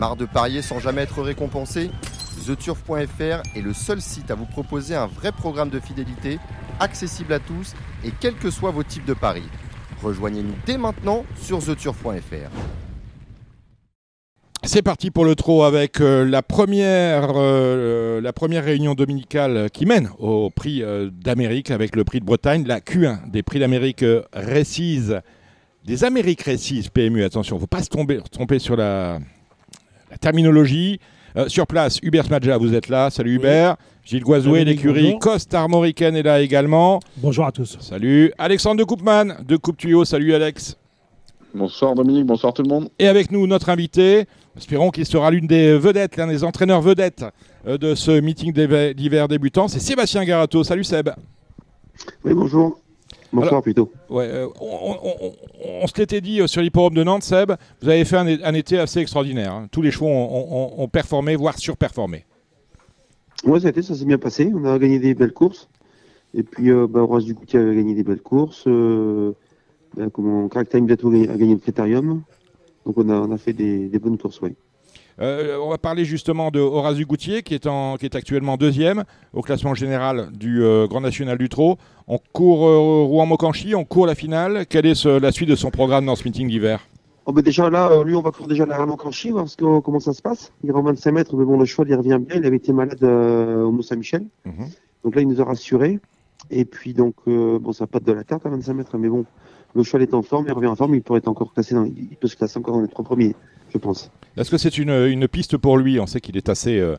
Marre 0.00 0.16
de 0.16 0.24
parier 0.24 0.62
sans 0.62 0.78
jamais 0.78 1.02
être 1.02 1.20
récompensé 1.20 1.90
TheTurf.fr 2.46 3.42
est 3.54 3.60
le 3.60 3.74
seul 3.74 4.00
site 4.00 4.30
à 4.30 4.34
vous 4.34 4.46
proposer 4.46 4.94
un 4.94 5.04
vrai 5.04 5.30
programme 5.30 5.68
de 5.68 5.78
fidélité, 5.78 6.38
accessible 6.80 7.34
à 7.34 7.38
tous 7.38 7.74
et 8.02 8.10
quels 8.18 8.36
que 8.36 8.50
soient 8.50 8.70
vos 8.70 8.82
types 8.82 9.04
de 9.04 9.12
paris. 9.12 9.44
Rejoignez-nous 10.02 10.54
dès 10.64 10.78
maintenant 10.78 11.26
sur 11.38 11.62
TheTurf.fr. 11.62 12.48
C'est 14.64 14.80
parti 14.80 15.10
pour 15.10 15.26
le 15.26 15.34
trot 15.34 15.64
avec 15.64 16.00
euh, 16.00 16.24
la, 16.24 16.40
première, 16.40 17.32
euh, 17.34 18.22
la 18.22 18.32
première 18.32 18.64
réunion 18.64 18.94
dominicale 18.94 19.68
qui 19.70 19.84
mène 19.84 20.08
au 20.18 20.48
prix 20.48 20.82
euh, 20.82 21.10
d'Amérique 21.12 21.70
avec 21.70 21.94
le 21.94 22.04
prix 22.04 22.20
de 22.20 22.24
Bretagne, 22.24 22.64
la 22.66 22.80
Q1 22.80 23.30
des 23.30 23.42
prix 23.42 23.58
d'Amérique 23.58 24.06
Récise, 24.32 25.20
des 25.84 26.04
Amériques 26.04 26.40
Récises 26.42 26.88
PMU. 26.88 27.22
Attention, 27.22 27.56
il 27.56 27.58
ne 27.58 27.60
faut 27.60 27.66
pas 27.66 27.82
se 27.82 27.90
tromper 28.30 28.58
sur 28.58 28.76
la, 28.76 29.18
la 30.10 30.18
terminologie. 30.18 31.00
sur 31.46 31.66
place, 31.66 31.98
Hubert 32.02 32.24
Smadja, 32.24 32.58
vous 32.58 32.74
êtes 32.74 32.88
là. 32.88 33.10
Salut 33.10 33.36
Hubert. 33.36 33.76
Gilles 34.04 34.24
Guazoué, 34.24 34.64
l'écurie 34.64 35.18
Coste 35.20 35.54
Armoricaine 35.54 36.16
est 36.16 36.22
là 36.22 36.40
également. 36.40 37.00
Bonjour 37.18 37.46
à 37.46 37.52
tous. 37.52 37.76
Salut. 37.80 38.32
Alexandre 38.38 38.78
de 38.80 38.84
Coupman 38.84 39.36
de 39.46 39.56
Coupe 39.56 39.76
Tuyau. 39.76 40.04
Salut 40.04 40.34
Alex. 40.34 40.76
Bonsoir 41.54 41.94
Dominique, 41.94 42.26
bonsoir 42.26 42.52
tout 42.52 42.62
le 42.62 42.68
monde. 42.68 42.88
Et 42.98 43.08
avec 43.08 43.32
nous, 43.32 43.46
notre 43.46 43.70
invité, 43.70 44.26
espérons 44.56 44.90
qu'il 44.90 45.04
sera 45.04 45.30
l'une 45.30 45.46
des 45.46 45.76
vedettes, 45.78 46.16
l'un 46.16 46.28
des 46.28 46.44
entraîneurs 46.44 46.80
vedettes 46.80 47.24
euh, 47.66 47.76
de 47.76 47.94
ce 47.94 48.20
meeting 48.20 48.52
d'hiver 48.94 49.26
débutant, 49.26 49.66
c'est 49.66 49.80
Sébastien 49.80 50.24
Garato. 50.24 50.62
Salut 50.62 50.84
Seb. 50.84 51.10
Oui, 52.24 52.34
bonjour. 52.34 52.78
Bonsoir 53.32 53.62
plutôt. 53.62 53.92
Ouais, 54.08 54.28
euh, 54.28 54.48
on, 54.60 55.86
se 55.86 55.98
l'était 55.98 56.20
dit 56.20 56.40
euh, 56.40 56.46
sur 56.46 56.62
l'hipporome 56.62 56.94
de 56.94 57.04
Nantes, 57.04 57.22
Seb, 57.22 57.52
vous 57.80 57.88
avez 57.88 58.04
fait 58.04 58.16
un, 58.16 58.54
été 58.54 58.78
assez 58.78 59.00
extraordinaire. 59.00 59.52
Hein. 59.52 59.68
Tous 59.70 59.82
les 59.82 59.90
chevaux 59.90 60.08
ont, 60.08 60.88
performé, 60.88 61.36
voire 61.36 61.58
surperformé. 61.58 62.24
Oui, 63.44 63.60
ça, 63.60 63.70
ça 63.72 63.94
s'est 63.94 64.04
bien 64.04 64.18
passé. 64.18 64.50
On 64.54 64.64
a 64.64 64.78
gagné 64.78 64.98
des 64.98 65.14
belles 65.14 65.32
courses. 65.32 65.68
Et 66.34 66.42
puis, 66.42 66.70
bah, 66.88 67.00
Horace 67.00 67.24
Ducoutier 67.24 67.60
a 67.60 67.74
gagné 67.74 67.94
des 67.94 68.02
belles 68.02 68.22
courses. 68.22 68.66
Ben, 68.66 70.10
comment 70.12 70.48
Crack 70.48 70.68
Time 70.68 70.86
bientôt 70.86 71.08
a 71.08 71.36
gagné 71.36 71.54
le 71.54 71.60
Critérium. 71.60 72.22
Donc 72.86 72.98
on 72.98 73.08
a, 73.08 73.14
on 73.14 73.30
a 73.32 73.38
fait 73.38 73.52
des, 73.52 73.88
bonnes 73.98 74.18
courses, 74.18 74.40
oui. 74.40 74.54
Euh, 75.20 75.58
on 75.62 75.68
va 75.68 75.76
parler 75.76 76.04
justement 76.04 76.50
de 76.50 76.60
Horace 76.60 76.96
Dugoutier 76.96 77.42
qui 77.42 77.54
est, 77.54 77.66
en, 77.66 77.96
qui 77.96 78.06
est 78.06 78.14
actuellement 78.14 78.56
deuxième 78.56 79.04
au 79.34 79.42
classement 79.42 79.74
général 79.74 80.30
du 80.32 80.62
euh, 80.62 80.86
Grand 80.86 81.02
National 81.02 81.36
du 81.36 81.48
Trot. 81.50 81.76
On 82.08 82.18
court 82.32 82.66
euh, 82.66 83.04
Rouen-Mocanchi, 83.04 83.74
on 83.74 83.84
court 83.84 84.06
la 84.06 84.14
finale. 84.14 84.64
Quelle 84.66 84.86
est 84.86 85.04
la 85.04 85.30
suite 85.30 85.48
de 85.48 85.56
son 85.56 85.70
programme 85.70 86.06
dans 86.06 86.16
ce 86.16 86.24
meeting 86.24 86.48
d'hiver? 86.48 86.80
Oh 87.26 87.32
ben 87.32 87.42
Déjà 87.42 87.68
là, 87.68 88.02
lui, 88.02 88.14
on 88.14 88.22
va 88.22 88.30
courir 88.30 88.48
déjà 88.48 88.66
la 88.66 88.84
Mocanchi, 88.86 89.30
voir 89.30 89.46
comment 89.84 90.00
ça 90.00 90.14
se 90.14 90.22
passe. 90.22 90.52
Il 90.64 90.72
en 90.72 90.82
25 90.82 91.12
mètres, 91.12 91.36
mais 91.36 91.44
bon, 91.44 91.58
le 91.58 91.66
cheval, 91.66 91.88
il 91.90 91.94
revient 91.94 92.18
bien. 92.18 92.38
Il 92.38 92.46
avait 92.46 92.56
été 92.56 92.72
malade 92.72 93.04
au 93.04 93.70
Mont-Saint-Michel. 93.70 94.24
Mhm. 94.46 94.68
Donc 95.04 95.14
là, 95.14 95.20
il 95.20 95.28
nous 95.28 95.40
a 95.40 95.44
rassurés. 95.44 96.00
Et 96.50 96.64
puis, 96.64 96.94
donc, 96.94 97.14
bon, 97.26 97.72
ça 97.72 97.86
pas 97.86 98.00
de 98.00 98.10
la 98.10 98.24
tarte 98.24 98.46
à 98.46 98.48
25 98.48 98.72
mètres, 98.72 98.96
mais 98.96 99.10
bon, 99.10 99.26
le 99.74 99.82
cheval 99.82 100.02
est 100.02 100.14
en 100.14 100.22
forme, 100.22 100.46
il 100.48 100.52
revient 100.52 100.68
en 100.68 100.76
forme, 100.76 100.94
il 100.94 101.02
pourrait 101.02 101.18
être 101.18 101.28
encore 101.28 101.52
classé 101.52 101.74
dans, 101.74 101.84
il 101.84 102.16
peut 102.20 102.28
se 102.28 102.36
classer 102.36 102.58
encore 102.58 102.74
dans 102.74 102.82
les 102.82 102.88
trois 102.88 103.04
premiers, 103.04 103.34
je 103.72 103.78
pense. 103.78 104.10
Est-ce 104.36 104.50
que 104.50 104.58
c'est 104.58 104.78
une, 104.78 104.90
une, 104.90 105.28
piste 105.28 105.56
pour 105.56 105.76
lui? 105.76 105.98
On 106.00 106.06
sait 106.06 106.20
qu'il 106.20 106.36
est 106.36 106.48
assez, 106.48 106.78
euh, 106.78 106.96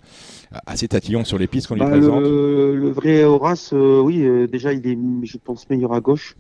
assez 0.66 0.88
tatillon 0.88 1.24
sur 1.24 1.38
les 1.38 1.48
pistes 1.48 1.68
qu'on 1.68 1.76
lui 1.76 1.82
bah, 1.82 1.90
présente. 1.90 2.22
Le, 2.22 2.90
vrai 2.90 3.24
Horace, 3.24 3.72
euh, 3.74 4.02
oui, 4.02 4.24
euh, 4.24 4.48
déjà 4.48 4.74
il 4.74 4.86
est, 4.88 4.98
je 5.24 5.38
pense, 5.38 5.70
meilleur 5.70 5.94
à 5.94 6.02
gauche. 6.02 6.36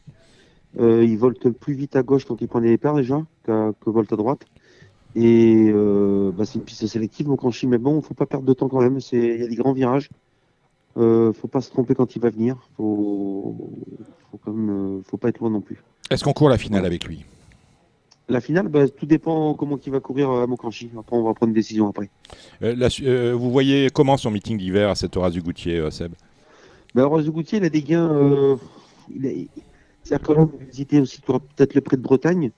il 0.79 1.17
volte 1.17 1.49
plus 1.49 1.73
vite 1.73 1.95
à 1.95 2.03
gauche 2.03 2.25
quand 2.25 2.41
il 2.41 2.47
prend 2.47 2.61
des 2.61 2.77
paires 2.77 2.95
déjà 2.95 3.21
que, 3.43 3.71
que 3.71 3.89
volte 3.89 4.11
à 4.13 4.15
droite. 4.15 4.41
Et 5.15 5.71
bah, 5.73 6.45
c'est 6.45 6.55
une 6.55 6.63
piste 6.63 6.87
sélective, 6.87 7.27
mon 7.27 7.35
cranchi, 7.35 7.67
mais 7.67 7.77
bon, 7.77 8.01
faut 8.01 8.13
pas 8.13 8.25
perdre 8.25 8.45
de 8.45 8.53
temps 8.53 8.69
quand 8.69 8.81
même. 8.81 8.99
Il 9.11 9.41
y 9.41 9.43
a 9.43 9.47
des 9.47 9.55
grands 9.55 9.73
virages. 9.73 10.09
Euh, 10.97 11.31
faut 11.33 11.47
pas 11.47 11.61
se 11.61 11.69
tromper 11.69 11.95
quand 11.95 12.15
il 12.15 12.21
va 12.21 12.29
venir. 12.29 12.57
Faut, 12.77 13.55
faut 14.29 14.39
quand 14.43 14.51
même, 14.51 15.01
faut 15.05 15.17
pas 15.17 15.29
être 15.29 15.39
loin 15.39 15.49
non 15.49 15.61
plus. 15.61 15.83
Est-ce 16.09 16.23
qu'on 16.23 16.33
court 16.33 16.49
la 16.49 16.57
finale 16.57 16.85
avec 16.85 17.05
lui? 17.05 17.25
La 18.29 18.39
finale, 18.39 18.69
bah, 18.69 18.87
tout 18.87 19.05
dépend 19.05 19.53
comment 19.55 19.77
il 19.85 19.91
va 19.91 19.99
courir 19.99 20.29
à 20.29 20.47
Mokanchi. 20.47 20.89
Après, 20.97 21.17
on 21.17 21.23
va 21.23 21.33
prendre 21.33 21.49
une 21.49 21.53
décision 21.55 21.89
après. 21.89 22.09
Euh, 22.61 22.89
euh, 23.01 23.33
vous 23.33 23.51
voyez 23.51 23.89
comment 23.89 24.15
son 24.15 24.31
meeting 24.31 24.57
d'hiver 24.57 24.89
à 24.89 24.95
cette 24.95 25.17
Horace 25.17 25.33
du 25.33 25.41
Goutier, 25.41 25.79
euh, 25.79 25.89
Seb? 25.91 26.13
Bah, 26.95 27.05
Horace 27.05 27.25
du 27.25 27.31
Goutier, 27.31 27.57
il 27.57 27.65
a 27.65 27.69
des 27.69 27.81
gains. 27.81 28.57
C'est-à-dire 30.03 30.27
qu'on 30.27 30.45
va 30.45 30.65
visiter 30.69 31.01
aussi 31.01 31.19
peut-être 31.21 31.73
le 31.73 31.81
prix 31.81 31.97
de 31.97 32.01
Bretagne. 32.01 32.51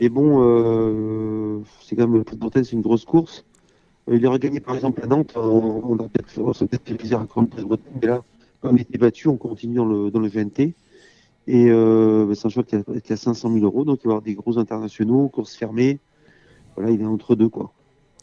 Et 0.00 0.08
bon, 0.08 1.62
c'est 1.82 1.94
quand 1.94 2.08
même 2.08 2.16
le 2.16 2.24
prix 2.24 2.36
de 2.36 2.40
Bretagne, 2.40 2.64
c'est 2.64 2.72
une 2.72 2.82
grosse 2.82 3.04
course. 3.04 3.44
Il 4.16 4.26
aurait 4.26 4.38
gagné 4.38 4.60
par 4.60 4.74
exemple 4.74 5.02
à 5.02 5.06
Nantes. 5.06 5.32
On, 5.36 5.94
a 5.96 6.08
peut-être 6.08 6.82
fait 6.84 6.94
plaisir 6.94 7.18
à 7.18 7.22
le 7.22 7.46
prix 7.46 7.62
de 7.62 7.66
Bretagne. 7.66 7.92
Mais 8.00 8.08
là, 8.08 8.22
comme 8.60 8.76
il 8.76 8.82
était 8.82 8.98
battu, 8.98 9.28
on 9.28 9.36
continue 9.36 9.76
dans 9.76 9.84
le, 9.84 10.10
dans 10.10 10.20
le 10.20 10.28
GNT. 10.28 10.74
Et 11.46 11.70
euh, 11.70 12.34
c'est 12.34 12.46
un 12.46 12.48
cheval 12.50 13.00
qui 13.02 13.12
a, 13.12 13.16
500 13.16 13.52
000 13.52 13.64
euros, 13.64 13.84
donc 13.84 14.00
il 14.04 14.06
va 14.06 14.12
avoir 14.12 14.22
des 14.22 14.34
gros 14.34 14.58
internationaux, 14.58 15.28
courses 15.28 15.56
fermées. 15.56 15.98
Voilà, 16.76 16.90
il 16.90 17.00
est 17.00 17.06
entre 17.06 17.34
deux, 17.34 17.48
quoi. 17.48 17.72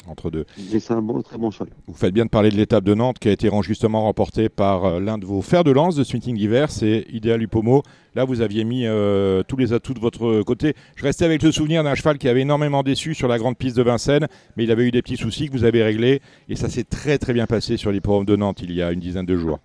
Entre 0.07 0.31
deux. 0.31 0.45
c'est 0.57 0.91
un 0.91 1.01
bon, 1.01 1.21
très 1.21 1.37
bon 1.37 1.51
cheval. 1.51 1.67
Vous 1.85 1.93
faites 1.93 2.13
bien 2.13 2.25
de 2.25 2.29
parler 2.29 2.49
de 2.49 2.55
l'étape 2.55 2.83
de 2.83 2.93
Nantes 2.93 3.19
qui 3.19 3.27
a 3.27 3.31
été 3.31 3.49
justement 3.61 4.03
remportée 4.03 4.47
par 4.47 4.85
euh, 4.85 4.99
l'un 4.99 5.17
de 5.17 5.25
vos 5.25 5.41
fers 5.41 5.63
de 5.63 5.71
lance 5.71 5.95
de 5.95 6.03
ce 6.03 6.13
meeting 6.13 6.37
d'hiver, 6.37 6.71
c'est 6.71 7.05
Idéal 7.09 7.41
Upomo. 7.41 7.83
Là, 8.15 8.23
vous 8.23 8.41
aviez 8.41 8.63
mis 8.63 8.85
euh, 8.85 9.43
tous 9.47 9.57
les 9.57 9.73
atouts 9.73 9.93
de 9.93 9.99
votre 9.99 10.41
côté. 10.43 10.75
Je 10.95 11.03
restais 11.03 11.25
avec 11.25 11.43
le 11.43 11.51
souvenir 11.51 11.83
d'un 11.83 11.95
cheval 11.95 12.17
qui 12.17 12.29
avait 12.29 12.41
énormément 12.41 12.83
déçu 12.83 13.13
sur 13.15 13.27
la 13.27 13.37
grande 13.37 13.57
piste 13.57 13.75
de 13.75 13.83
Vincennes, 13.83 14.27
mais 14.55 14.63
il 14.63 14.71
avait 14.71 14.87
eu 14.87 14.91
des 14.91 15.01
petits 15.01 15.17
soucis 15.17 15.47
que 15.47 15.51
vous 15.51 15.65
avez 15.65 15.83
réglés 15.83 16.21
et 16.49 16.55
ça 16.55 16.69
s'est 16.69 16.83
très 16.83 17.17
très 17.17 17.33
bien 17.33 17.45
passé 17.45 17.77
sur 17.77 17.91
programmes 18.01 18.25
de 18.25 18.35
Nantes 18.35 18.61
il 18.61 18.71
y 18.71 18.81
a 18.81 18.91
une 18.91 18.99
dizaine 18.99 19.25
de 19.25 19.35
jours. 19.35 19.59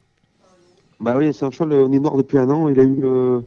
Bah 0.98 1.14
oui, 1.16 1.32
c'est 1.32 1.44
un 1.44 1.50
cheval, 1.50 1.72
on 1.72 1.92
est 1.92 2.00
mort 2.00 2.16
depuis 2.16 2.38
un 2.38 2.50
an. 2.50 2.69
Il 2.69 2.80
a 2.80 2.84
eu 2.84 3.42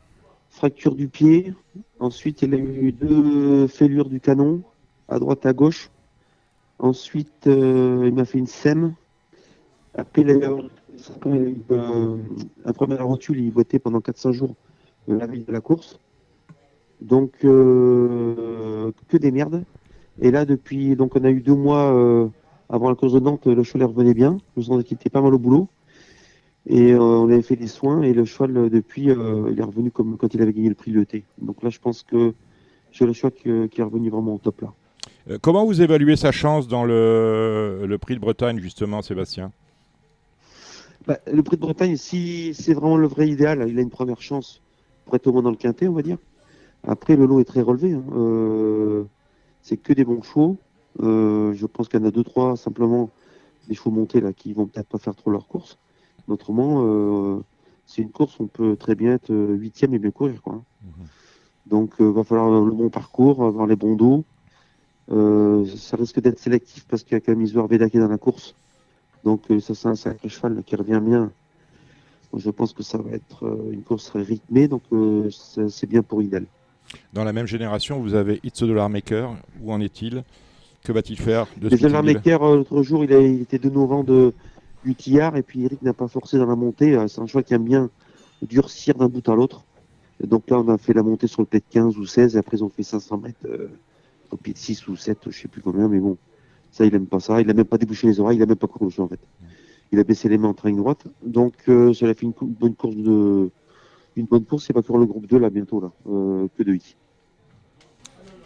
fracture 0.55 0.95
du 0.95 1.07
pied. 1.07 1.53
Ensuite, 1.99 2.41
il 2.41 2.53
a 2.53 2.57
eu 2.57 2.91
deux 2.91 3.67
fêlures 3.67 4.09
du 4.09 4.19
canon, 4.19 4.61
à 5.09 5.19
droite, 5.19 5.45
à 5.45 5.53
gauche. 5.53 5.89
Ensuite, 6.79 7.47
euh, 7.47 8.03
il 8.05 8.13
m'a 8.13 8.25
fait 8.25 8.37
une 8.37 8.47
sème. 8.47 8.95
Après, 9.93 10.23
il 10.23 10.29
a 10.29 10.33
eu 10.33 10.43
euh, 11.71 12.17
premier 12.73 12.95
rotule, 12.95 13.39
il 13.39 13.51
boitait 13.51 13.79
pendant 13.79 14.01
400 14.01 14.33
jours 14.33 14.55
euh, 15.09 15.17
la 15.17 15.25
veille 15.25 15.43
de 15.43 15.51
la 15.51 15.61
course. 15.61 15.99
Donc, 17.01 17.31
que 17.39 18.91
des 19.13 19.31
merdes. 19.31 19.63
Et 20.21 20.31
là, 20.31 20.45
depuis, 20.45 20.95
donc, 20.95 21.15
on 21.15 21.23
a 21.23 21.29
eu 21.29 21.41
deux 21.41 21.55
mois 21.55 22.31
avant 22.69 22.89
la 22.89 22.95
course 22.95 23.13
de 23.13 23.19
Nantes, 23.19 23.47
le 23.47 23.63
cheval 23.63 23.87
revenait 23.87 24.13
bien. 24.13 24.37
Je 24.55 24.61
sentais 24.61 24.83
qu'il 24.83 24.95
était 24.95 25.09
pas 25.09 25.21
mal 25.21 25.33
au 25.33 25.39
boulot. 25.39 25.67
Et 26.67 26.95
on 26.95 27.25
avait 27.25 27.41
fait 27.41 27.57
des 27.57 27.67
soins 27.67 28.01
et 28.01 28.13
le 28.13 28.25
cheval, 28.25 28.69
depuis, 28.69 29.03
il 29.03 29.59
est 29.59 29.63
revenu 29.63 29.91
comme 29.91 30.17
quand 30.17 30.33
il 30.33 30.41
avait 30.41 30.53
gagné 30.53 30.69
le 30.69 30.75
prix 30.75 30.91
de 30.91 30.99
l'ET. 30.99 31.25
Donc 31.37 31.61
là, 31.63 31.69
je 31.69 31.79
pense 31.79 32.03
que 32.03 32.33
c'est 32.91 33.05
le 33.05 33.13
cheval 33.13 33.33
qui, 33.33 33.49
est 33.49 33.83
revenu 33.83 34.09
vraiment 34.09 34.35
au 34.35 34.39
top 34.39 34.61
là. 34.61 34.73
Comment 35.41 35.65
vous 35.65 35.81
évaluez 35.81 36.15
sa 36.15 36.31
chance 36.31 36.67
dans 36.67 36.83
le, 36.83 37.85
le 37.85 37.97
prix 37.97 38.15
de 38.15 38.19
Bretagne, 38.19 38.59
justement, 38.59 39.01
Sébastien? 39.01 39.51
Bah, 41.07 41.19
Le 41.31 41.43
prix 41.43 41.57
de 41.57 41.61
Bretagne, 41.61 41.97
si 41.97 42.53
c'est 42.53 42.73
vraiment 42.73 42.97
le 42.97 43.07
vrai 43.07 43.27
idéal, 43.27 43.65
il 43.67 43.77
a 43.77 43.81
une 43.81 43.89
première 43.89 44.21
chance 44.21 44.61
pour 45.05 45.15
être 45.15 45.27
au 45.27 45.33
moins 45.33 45.43
dans 45.43 45.51
le 45.51 45.55
quintet, 45.55 45.87
on 45.87 45.93
va 45.93 46.01
dire. 46.01 46.17
Après, 46.87 47.15
le 47.15 47.25
lot 47.25 47.39
est 47.39 47.45
très 47.45 47.61
relevé. 47.61 47.93
Hein. 47.93 49.07
c'est 49.61 49.77
que 49.77 49.93
des 49.93 50.05
bons 50.05 50.21
chevaux. 50.21 50.57
je 50.99 51.65
pense 51.65 51.89
qu'il 51.89 51.99
y 51.99 52.03
en 52.03 52.07
a 52.07 52.11
deux, 52.11 52.23
trois, 52.23 52.55
simplement, 52.55 53.09
des 53.67 53.75
chevaux 53.75 53.91
montés 53.91 54.21
là, 54.21 54.33
qui 54.33 54.53
vont 54.53 54.67
peut-être 54.67 54.87
pas 54.87 54.97
faire 54.97 55.15
trop 55.15 55.31
leur 55.31 55.47
course. 55.47 55.77
Autrement, 56.27 56.83
euh, 56.83 57.39
c'est 57.85 58.01
une 58.01 58.11
course, 58.11 58.39
on 58.39 58.47
peut 58.47 58.75
très 58.75 58.95
bien 58.95 59.13
être 59.13 59.31
euh, 59.31 59.53
huitième 59.55 59.93
et 59.93 59.99
bien 59.99 60.11
courir. 60.11 60.41
Quoi. 60.41 60.63
Mhm. 60.83 61.05
Donc, 61.67 61.93
il 61.99 62.05
euh, 62.05 62.11
va 62.11 62.23
falloir 62.23 62.49
le 62.49 62.71
bon 62.71 62.89
parcours, 62.89 63.43
avoir 63.43 63.67
les 63.67 63.75
bons 63.75 63.95
dos. 63.95 64.23
Ça 65.09 65.97
risque 65.97 66.19
d'être 66.19 66.39
sélectif 66.39 66.85
parce 66.87 67.03
qu'il 67.03 67.13
y 67.13 67.15
a 67.15 67.19
quand 67.19 67.31
même 67.31 67.41
Isoar 67.41 67.67
Veda 67.67 67.89
qui 67.89 67.97
est 67.97 68.01
dans 68.01 68.07
la 68.07 68.17
course. 68.17 68.55
Donc, 69.23 69.41
ça, 69.59 69.73
c'est 69.73 69.87
un 69.87 69.95
sacré 69.95 70.29
cheval 70.29 70.63
qui 70.65 70.75
revient 70.75 71.01
bien. 71.03 71.31
je 72.35 72.49
pense 72.49 72.73
que 72.73 72.83
ça 72.83 72.97
va 72.97 73.11
être 73.11 73.43
une 73.71 73.81
course 73.81 74.11
rythmée, 74.15 74.67
donc 74.67 74.83
c'est 75.29 75.87
bien 75.87 76.03
pour 76.03 76.21
Idel. 76.21 76.45
Dans 77.13 77.23
la 77.23 77.33
même 77.33 77.47
génération, 77.47 77.99
vous 77.99 78.13
avez 78.13 78.39
It's 78.43 78.61
a 78.61 78.67
Dollar 78.67 78.89
Maker. 78.89 79.35
Où 79.61 79.71
en 79.71 79.81
est-il? 79.81 80.23
Que 80.83 80.91
va-t-il 80.91 81.19
faire 81.19 81.47
de 81.57 81.69
Dollar 81.69 82.03
Maker, 82.03 82.39
l'autre 82.39 82.83
jour, 82.83 83.03
il, 83.03 83.13
a, 83.13 83.19
il 83.19 83.41
était 83.41 83.57
de 83.57 83.69
novembre 83.69 84.05
de 84.05 84.33
Utillard 84.85 85.35
et 85.35 85.41
puis 85.41 85.65
Eric 85.65 85.81
n'a 85.81 85.93
pas 85.93 86.07
forcé 86.07 86.37
dans 86.37 86.45
la 86.45 86.55
montée. 86.55 86.95
Euh, 86.95 87.07
c'est 87.07 87.21
un 87.21 87.27
choix 87.27 87.43
qui 87.43 87.53
aime 87.53 87.63
bien 87.63 87.89
durcir 88.41 88.95
d'un 88.95 89.07
bout 89.07 89.27
à 89.27 89.35
l'autre. 89.35 89.63
Donc 90.23 90.49
là, 90.49 90.59
on 90.59 90.69
a 90.69 90.77
fait 90.77 90.93
la 90.93 91.03
montée 91.03 91.27
sur 91.27 91.41
le 91.41 91.47
de 91.51 91.63
15 91.69 91.97
ou 91.97 92.05
16 92.05 92.35
et 92.35 92.39
après, 92.39 92.57
ils 92.57 92.63
ont 92.63 92.69
fait 92.69 92.83
500 92.83 93.17
mètres 93.17 93.37
euh, 93.45 93.67
au 94.31 94.37
pied 94.37 94.53
de 94.53 94.57
6 94.57 94.87
ou 94.87 94.95
7, 94.95 95.17
je 95.29 95.37
sais 95.41 95.47
plus 95.47 95.61
combien, 95.61 95.87
mais 95.87 95.99
bon, 95.99 96.17
ça, 96.71 96.85
il 96.85 96.93
aime 96.95 97.05
pas 97.07 97.19
ça. 97.19 97.39
Il 97.41 97.47
n'a 97.47 97.53
même 97.53 97.65
pas 97.65 97.77
débouché 97.77 98.07
les 98.07 98.19
oreilles, 98.19 98.37
il 98.37 98.39
n'a 98.41 98.45
même 98.45 98.55
pas 98.57 98.67
couru 98.67 98.91
en 98.99 99.07
fait. 99.07 99.19
Il 99.91 99.99
a 99.99 100.03
baissé 100.03 100.27
les 100.29 100.37
mains 100.37 100.49
en 100.49 100.53
train 100.53 100.71
droite. 100.71 101.05
Donc, 101.25 101.53
euh, 101.69 101.93
ça 101.93 102.07
a 102.07 102.13
fait 102.13 102.23
une, 102.25 102.33
bonne 102.41 102.75
course 102.75 102.95
de. 102.95 103.49
Une 104.15 104.25
bonne 104.25 104.45
course, 104.45 104.65
c'est 104.65 104.73
pas 104.73 104.81
pour 104.81 104.97
le 104.97 105.05
groupe 105.05 105.27
2 105.27 105.37
là 105.37 105.49
bientôt 105.49 105.79
là, 105.81 105.91
que 106.05 106.63
de 106.63 106.71
8. 106.71 106.95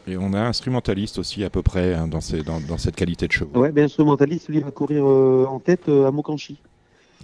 Et 0.08 0.18
on 0.18 0.34
a 0.34 0.42
instrumentaliste 0.42 1.20
aussi 1.20 1.44
à 1.44 1.50
peu 1.50 1.62
près 1.62 1.94
hein, 1.94 2.08
dans, 2.08 2.22
ces- 2.22 2.42
dans- 2.42 2.60
dans 2.60 2.78
cette 2.80 2.96
qualité 2.96 3.28
de 3.28 3.32
chevaux. 3.32 3.60
Ouais, 3.60 3.72
ben 3.72 3.86
instrumentaliste, 3.86 4.50
lui, 4.50 4.60
va 4.60 4.72
courir 4.72 5.06
euh, 5.08 5.46
en 5.48 5.60
tête 5.60 5.88
euh, 5.88 6.08
à 6.08 6.12
Mokanchi. 6.12 6.58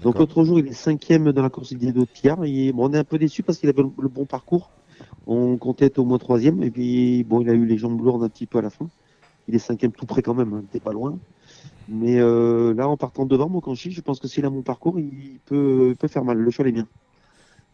Donc 0.03 0.19
l'autre 0.19 0.43
jour, 0.43 0.59
il 0.59 0.67
est 0.67 0.73
cinquième 0.73 1.31
dans 1.31 1.41
la 1.41 1.49
course 1.49 1.73
des 1.73 1.91
deux 1.91 2.05
Pierre. 2.05 2.37
Et, 2.43 2.71
bon, 2.73 2.89
on 2.89 2.93
est 2.93 2.97
un 2.97 3.03
peu 3.03 3.17
déçu 3.17 3.41
parce 3.43 3.57
qu'il 3.57 3.69
avait 3.69 3.81
le, 3.81 3.89
le 3.99 4.07
bon 4.09 4.25
parcours. 4.25 4.69
On 5.27 5.57
comptait 5.57 5.85
être 5.85 5.99
au 5.99 6.05
moins 6.05 6.17
troisième. 6.17 6.63
Et 6.63 6.71
puis, 6.71 7.23
bon, 7.23 7.41
il 7.41 7.49
a 7.49 7.53
eu 7.53 7.65
les 7.65 7.77
jambes 7.77 8.01
lourdes 8.01 8.23
un 8.23 8.29
petit 8.29 8.45
peu 8.45 8.59
à 8.59 8.61
la 8.61 8.69
fin. 8.69 8.87
Il 9.47 9.55
est 9.55 9.59
cinquième 9.59 9.91
tout 9.91 10.05
près 10.05 10.21
quand 10.21 10.33
même, 10.33 10.53
hein, 10.53 10.63
t'es 10.71 10.79
pas 10.79 10.93
loin. 10.93 11.17
Mais 11.87 12.19
euh, 12.19 12.73
là, 12.73 12.87
en 12.87 12.97
partant 12.97 13.25
devant 13.25 13.47
Mokanchi, 13.47 13.91
je 13.91 14.01
pense 14.01 14.19
que 14.19 14.27
s'il 14.27 14.45
a 14.45 14.49
mon 14.49 14.63
parcours, 14.63 14.99
il 14.99 15.39
peut, 15.45 15.95
faire 16.07 16.23
mal. 16.23 16.37
Le 16.37 16.51
cheval 16.51 16.69
est 16.69 16.71
bien. 16.71 16.87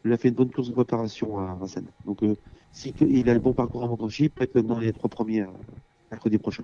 Il 0.03 0.12
a 0.12 0.18
fait 0.18 0.29
une 0.29 0.35
bonne 0.35 0.51
course 0.51 0.68
de 0.68 0.73
préparation 0.73 1.38
à 1.38 1.56
Vincennes. 1.56 1.91
Donc, 2.06 2.23
euh, 2.23 2.35
si 2.71 2.94
il 3.00 3.29
a 3.29 3.33
le 3.33 3.39
bon 3.39 3.53
parcours 3.53 3.83
à 3.83 3.88
Mokanchi, 3.88 4.25
il 4.25 4.29
peut 4.29 4.44
être 4.44 4.59
dans 4.59 4.79
les 4.79 4.91
trois 4.91 5.09
premiers 5.09 5.41
euh, 5.41 5.47
mercredi 6.12 6.38
prochain. 6.38 6.63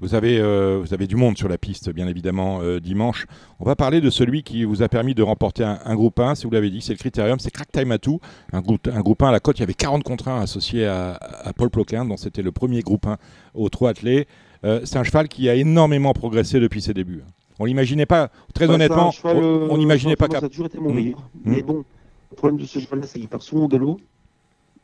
Vous 0.00 0.14
avez, 0.14 0.38
euh, 0.38 0.78
vous 0.80 0.94
avez 0.94 1.06
du 1.08 1.16
monde 1.16 1.36
sur 1.36 1.48
la 1.48 1.58
piste, 1.58 1.90
bien 1.90 2.06
évidemment, 2.06 2.60
euh, 2.62 2.78
dimanche. 2.78 3.26
On 3.58 3.64
va 3.64 3.74
parler 3.74 4.00
de 4.00 4.10
celui 4.10 4.44
qui 4.44 4.64
vous 4.64 4.82
a 4.82 4.88
permis 4.88 5.14
de 5.14 5.22
remporter 5.24 5.64
un, 5.64 5.80
un 5.84 5.94
groupe 5.96 6.20
1. 6.20 6.36
Si 6.36 6.44
vous 6.46 6.52
l'avez 6.52 6.70
dit, 6.70 6.80
c'est 6.80 6.92
le 6.92 6.98
critérium, 6.98 7.38
c'est 7.40 7.50
Crack 7.50 7.72
Time 7.72 7.90
Atou. 7.90 8.20
Un 8.52 8.60
groupe, 8.60 8.88
un 8.92 9.00
groupe 9.00 9.22
1 9.22 9.28
à 9.28 9.32
la 9.32 9.40
côte. 9.40 9.58
Il 9.58 9.60
y 9.60 9.64
avait 9.64 9.74
40 9.74 10.04
contre 10.04 10.28
1 10.28 10.40
associés 10.40 10.86
à, 10.86 11.14
à 11.42 11.52
Paul 11.52 11.70
Ploquin, 11.70 12.04
dont 12.04 12.16
c'était 12.16 12.42
le 12.42 12.52
premier 12.52 12.80
groupe 12.82 13.06
1 13.06 13.16
au 13.54 13.68
trot 13.68 13.88
attelé. 13.88 14.28
Euh, 14.64 14.80
c'est 14.84 14.98
un 14.98 15.04
cheval 15.04 15.26
qui 15.28 15.48
a 15.48 15.54
énormément 15.56 16.12
progressé 16.12 16.60
depuis 16.60 16.80
ses 16.82 16.94
débuts. 16.94 17.22
On 17.58 17.64
l'imaginait 17.64 18.06
pas, 18.06 18.30
très 18.54 18.70
honnêtement, 18.70 19.10
cheval, 19.10 19.36
on- 19.38 19.74
euh, 19.74 19.76
n'imaginait 19.78 20.14
pas 20.14 20.28
Ça 20.30 20.46
a 20.46 20.48
toujours 20.48 20.66
été 20.66 20.78
mon 20.78 20.92
Mm. 20.92 20.94
meilleur. 20.94 21.18
Mm. 21.18 21.50
Mais 21.52 21.62
bon, 21.62 21.84
le 22.30 22.36
problème 22.36 22.60
de 22.60 22.66
ce 22.66 22.78
cheval-là, 22.78 23.04
c'est 23.08 23.18
qu'il 23.18 23.28
part 23.28 23.42
souvent 23.42 23.64
au 23.64 23.68
galop. 23.68 23.98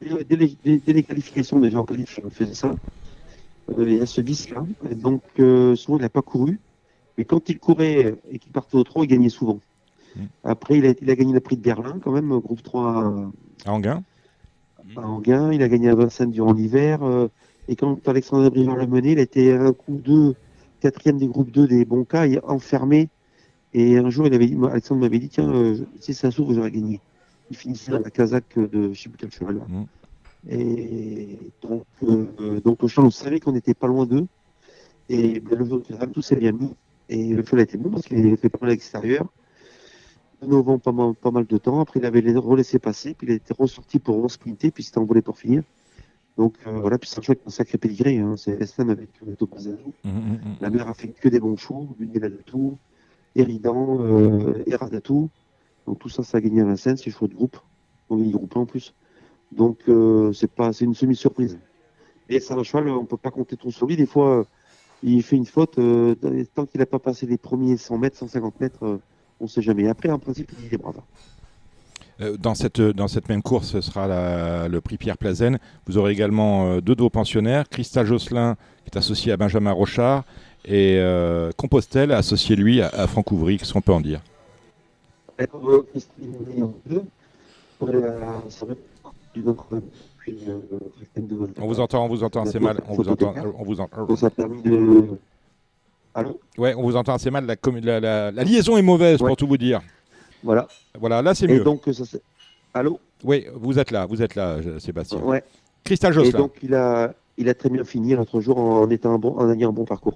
Dès, 0.02 0.24
dès 0.24 0.36
les, 0.36 0.56
dès- 0.80 0.92
les 0.92 1.02
qualifications, 1.04 1.60
déjà 1.60 1.78
en 1.78 1.84
qualif, 1.84 2.18
il 2.24 2.30
faisait 2.32 2.54
ça. 2.54 2.74
Il 3.78 3.94
y 3.94 4.00
a 4.00 4.06
ce 4.06 4.20
vice-là. 4.20 4.64
Donc, 4.94 5.22
euh, 5.38 5.74
souvent, 5.74 5.98
il 5.98 6.02
n'a 6.02 6.08
pas 6.08 6.22
couru. 6.22 6.60
Mais 7.16 7.24
quand 7.24 7.48
il 7.48 7.58
courait 7.58 8.16
et 8.30 8.38
qu'il 8.38 8.52
partait 8.52 8.76
au 8.76 8.84
trot, 8.84 9.04
il 9.04 9.06
gagnait 9.06 9.28
souvent. 9.28 9.60
Mm. 10.16 10.20
Après, 10.44 10.78
il 10.78 10.86
a, 10.86 10.94
il 11.00 11.10
a 11.10 11.16
gagné 11.16 11.32
le 11.32 11.40
prix 11.40 11.56
de 11.56 11.62
Berlin, 11.62 11.98
quand 12.02 12.12
même, 12.12 12.28
groupe 12.38 12.62
3 12.62 13.04
à, 13.66 13.70
Anguin. 13.70 14.02
à 14.96 15.06
Anguin. 15.06 15.52
Il 15.52 15.62
a 15.62 15.68
gagné 15.68 15.88
à 15.88 15.94
Vincennes 15.94 16.30
durant 16.30 16.52
l'hiver. 16.52 17.02
euh, 17.02 17.28
et 17.68 17.76
quand 17.76 18.06
Alexandre 18.08 18.50
Brivard 18.50 18.76
l'a 18.76 18.86
mené, 18.86 19.12
il 19.12 19.18
était 19.18 19.52
à 19.52 19.62
un 19.62 19.72
coup 19.72 20.00
2, 20.04 20.34
quatrième 20.80 21.16
des 21.16 21.26
groupes 21.26 21.50
2 21.50 21.66
des 21.66 21.84
bons 21.84 22.04
cas, 22.04 22.26
il 22.26 22.34
est 22.34 22.44
enfermé. 22.44 23.08
Et 23.72 23.96
un 23.98 24.10
jour, 24.10 24.26
il 24.26 24.34
avait 24.34 24.46
dit, 24.46 24.56
Alexandre 24.70 25.00
m'avait 25.00 25.18
dit, 25.18 25.28
tiens, 25.28 25.50
euh, 25.50 25.78
si 25.98 26.14
ça 26.14 26.30
s'ouvre, 26.30 26.52
j'aurais 26.54 26.70
gagné. 26.70 27.00
Il 27.50 27.56
finissait 27.56 27.90
dans 27.90 28.00
la 28.00 28.10
casaque 28.10 28.58
de 28.58 28.92
je 28.92 29.02
sais 29.02 29.08
plus 29.08 29.18
quel 29.18 29.30
cheval. 29.30 29.56
Mm. 29.66 29.84
Et 30.48 31.38
donc, 31.62 31.84
euh, 32.02 32.60
donc 32.60 32.82
au 32.82 32.88
champ, 32.88 33.04
on 33.04 33.10
savait 33.10 33.40
qu'on 33.40 33.52
n'était 33.52 33.74
pas 33.74 33.86
loin 33.86 34.06
d'eux. 34.06 34.26
Et 35.08 35.40
bien, 35.40 35.58
le 35.58 35.64
jour 35.64 35.80
du 35.80 36.12
tout 36.12 36.22
s'est 36.22 36.36
bien 36.36 36.52
mis. 36.52 36.74
Et 37.08 37.34
le 37.34 37.44
cheval 37.44 37.60
était 37.60 37.76
bon 37.76 37.90
parce 37.90 38.06
qu'il 38.06 38.18
avait 38.18 38.36
fait 38.36 38.48
pas 38.48 38.58
mal 38.60 38.70
à 38.70 38.72
l'extérieur. 38.72 39.26
De 40.42 40.46
novembre, 40.46 40.80
pas 40.80 40.92
mal, 40.92 41.14
pas 41.14 41.30
mal 41.30 41.46
de 41.46 41.58
temps. 41.58 41.80
Après, 41.80 42.00
il 42.00 42.06
avait 42.06 42.20
les 42.20 42.36
relaissé 42.36 42.78
passer. 42.78 43.14
Puis 43.14 43.26
il 43.26 43.32
était 43.32 43.54
ressorti 43.58 43.98
pour 43.98 44.22
resprinter. 44.22 44.70
Puis 44.70 44.84
c'était 44.84 44.98
envolé 44.98 45.22
pour 45.22 45.38
finir. 45.38 45.62
Donc 46.36 46.54
euh, 46.66 46.80
voilà, 46.80 46.98
puis 46.98 47.08
c'est 47.08 47.20
un 47.20 47.22
cheval 47.22 47.36
qui 47.36 47.44
a 47.44 47.48
un 47.48 47.50
sacré 47.50 47.78
pédigré. 47.78 48.18
Hein. 48.18 48.34
C'est 48.36 48.60
SM 48.60 48.90
avec 48.90 49.10
euh, 49.26 49.34
Topaz 49.36 49.68
Azul. 49.68 49.78
Mm, 50.02 50.10
mm, 50.10 50.32
mm. 50.32 50.56
La 50.60 50.70
mère 50.70 50.88
a 50.88 50.94
fait 50.94 51.08
que 51.08 51.28
des 51.28 51.40
bons 51.40 51.56
chevaux, 51.56 51.88
Lunella 51.98 52.28
de 52.28 52.42
tout, 52.44 52.76
Eridan, 53.36 53.98
euh, 54.00 54.62
Era 54.66 54.88
d'Atou. 54.88 55.30
Donc 55.86 55.98
tout 55.98 56.08
ça, 56.08 56.22
ça 56.22 56.38
a 56.38 56.40
gagné 56.40 56.62
à 56.62 56.64
Vincennes, 56.64 56.96
c'est 56.96 57.06
le 57.06 57.12
choix 57.12 57.28
de 57.28 57.34
groupe. 57.34 57.58
On 58.10 58.16
groupe 58.16 58.56
1 58.56 58.60
en 58.60 58.66
plus. 58.66 58.94
Donc 59.52 59.78
euh, 59.88 60.32
c'est 60.32 60.50
pas, 60.50 60.72
c'est 60.72 60.84
une 60.84 60.94
semi-surprise. 60.94 61.58
Et 62.28 62.40
c'est 62.40 62.54
un 62.54 62.62
cheval, 62.62 62.88
on 62.88 63.04
peut 63.04 63.16
pas 63.16 63.30
compter 63.30 63.56
trop 63.56 63.70
sur 63.70 63.86
lui. 63.86 63.96
Des 63.96 64.06
fois, 64.06 64.38
euh, 64.40 64.44
il 65.02 65.22
fait 65.22 65.36
une 65.36 65.46
faute. 65.46 65.78
euh, 65.78 66.14
tant 66.54 66.66
qu'il 66.66 66.80
n'a 66.80 66.86
pas 66.86 66.98
passé 66.98 67.26
les 67.26 67.36
premiers 67.36 67.76
100 67.76 67.98
mètres, 67.98 68.16
150 68.16 68.60
mètres, 68.60 68.98
on 69.40 69.46
sait 69.46 69.62
jamais. 69.62 69.88
Après, 69.88 70.10
en 70.10 70.18
principe, 70.18 70.50
il 70.66 70.74
est 70.74 70.78
brave. 70.78 70.96
Dans 72.38 72.54
cette, 72.54 72.80
dans 72.80 73.08
cette 73.08 73.28
même 73.28 73.42
course, 73.42 73.72
ce 73.72 73.80
sera 73.80 74.06
la- 74.06 74.68
le 74.68 74.80
prix 74.80 74.96
Pierre 74.98 75.18
Plazen. 75.18 75.58
Vous 75.86 75.98
aurez 75.98 76.12
également 76.12 76.78
deux 76.78 76.94
de 76.94 77.02
vos 77.02 77.10
pensionnaires, 77.10 77.68
Christa 77.68 78.04
Josselin, 78.04 78.54
qui 78.84 78.90
est 78.94 78.98
associé 78.98 79.32
à 79.32 79.36
Benjamin 79.36 79.72
Rochard, 79.72 80.24
et 80.64 80.98
Compostelle, 81.56 82.12
associé 82.12 82.54
lui 82.54 82.80
à, 82.80 82.88
à 82.88 83.06
Franck 83.08 83.32
Ouvry. 83.32 83.58
Qu'est-ce 83.58 83.72
qu'on 83.72 83.80
peut 83.82 83.92
en 83.92 84.00
dire? 84.00 84.20
Euh, 89.36 89.52
euh, 90.28 91.46
On 91.60 91.66
vous 91.66 91.80
entend, 91.80 92.04
on 92.04 92.08
vous 92.08 92.22
entend 92.22 92.42
assez 92.42 92.58
mal. 92.58 92.80
On 92.88 92.94
vous 92.94 93.08
entend, 93.08 93.34
on 93.58 93.62
vous 93.64 93.80
entend. 93.80 94.06
Allô 96.14 96.40
Ouais, 96.58 96.74
on 96.76 96.82
vous 96.82 96.96
entend 96.96 97.14
assez 97.14 97.30
mal. 97.30 97.44
La, 97.46 97.56
commu- 97.56 97.84
la- 97.84 97.98
la- 98.00 98.30
la 98.30 98.44
liaison 98.44 98.76
est 98.76 98.82
mauvaise, 98.82 99.20
Ouais. 99.20 99.28
pour 99.28 99.36
tout 99.36 99.46
vous 99.48 99.56
dire. 99.56 99.80
Voilà. 100.42 100.68
Voilà, 100.98 101.22
là 101.22 101.34
c'est 101.34 101.46
Et 101.46 101.54
mieux. 101.58 101.64
donc, 101.64 101.82
ça 101.92 102.04
Allô 102.72 103.00
Oui, 103.24 103.46
vous 103.54 103.78
êtes 103.78 103.90
là, 103.90 104.06
vous 104.06 104.22
êtes 104.22 104.34
là, 104.34 104.60
je- 104.62 104.78
Sébastien. 104.78 105.18
Ouais. 105.18 105.42
Christa 105.82 106.10
Et 106.10 106.12
Josselin. 106.12 106.38
donc, 106.38 106.52
il 106.62 106.74
a, 106.74 107.12
il 107.36 107.48
a 107.48 107.54
très 107.54 107.68
bien 107.68 107.84
fini 107.84 108.14
l'autre 108.14 108.40
jour 108.40 108.58
en 108.58 108.88
étant 108.90 109.12
un 109.14 109.18
bon, 109.18 109.36
en 109.36 109.50
ayant 109.52 109.70
un 109.70 109.72
bon 109.72 109.84
parcours. 109.84 110.14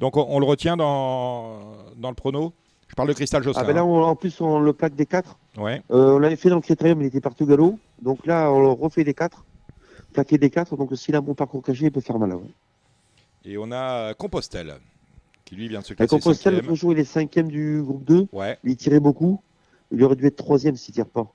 Donc 0.00 0.16
on, 0.16 0.26
on 0.28 0.38
le 0.38 0.46
retient 0.46 0.76
dans, 0.76 1.58
dans 1.96 2.08
le 2.10 2.14
prono 2.14 2.52
Je 2.88 2.94
parle 2.94 3.08
de 3.08 3.12
Cristal 3.14 3.42
Josselin. 3.42 3.62
Ah 3.64 3.66
ben 3.66 3.74
là, 3.76 3.84
on- 3.84 4.02
en 4.02 4.16
plus, 4.16 4.40
on 4.40 4.60
le 4.60 4.72
plaque 4.72 4.94
des 4.94 5.06
quatre. 5.06 5.36
Ouais. 5.58 5.82
Euh, 5.90 6.14
on 6.14 6.18
l'avait 6.18 6.36
fait 6.36 6.48
dans 6.50 6.56
le 6.56 6.62
critérium, 6.62 7.00
il 7.00 7.06
était 7.06 7.20
parti 7.20 7.42
au 7.42 7.46
galop. 7.46 7.78
Donc 8.02 8.26
là, 8.26 8.50
on 8.52 8.60
le 8.60 8.68
refait 8.68 9.04
des 9.04 9.14
quatre. 9.14 9.44
Plaqué 10.12 10.38
des 10.38 10.50
quatre. 10.50 10.76
Donc 10.76 10.96
s'il 10.96 11.14
a 11.14 11.18
un 11.18 11.22
bon 11.22 11.34
parcours 11.34 11.62
caché, 11.62 11.86
il 11.86 11.92
peut 11.92 12.00
faire 12.00 12.18
mal. 12.18 12.34
ouais. 12.34 12.42
Et 13.44 13.56
on 13.58 13.70
a 13.72 14.12
Compostelle, 14.14 14.74
qui 15.44 15.54
lui 15.56 15.68
vient 15.68 15.80
de 15.80 15.84
se 15.84 15.92
La 15.92 15.96
classer 15.96 16.10
Compostelle, 16.10 16.54
cinquième. 16.54 16.66
l'autre 16.68 16.80
jour, 16.80 16.92
il 16.92 16.98
est 16.98 17.04
cinquième 17.04 17.48
du 17.48 17.82
groupe 17.82 18.04
2. 18.04 18.28
Ouais. 18.32 18.58
Il 18.64 18.76
tirait 18.76 19.00
beaucoup. 19.00 19.40
Il 19.92 20.02
aurait 20.04 20.16
dû 20.16 20.26
être 20.26 20.36
troisième 20.36 20.76
s'il 20.76 20.94
tire 20.94 21.06
pas. 21.08 21.32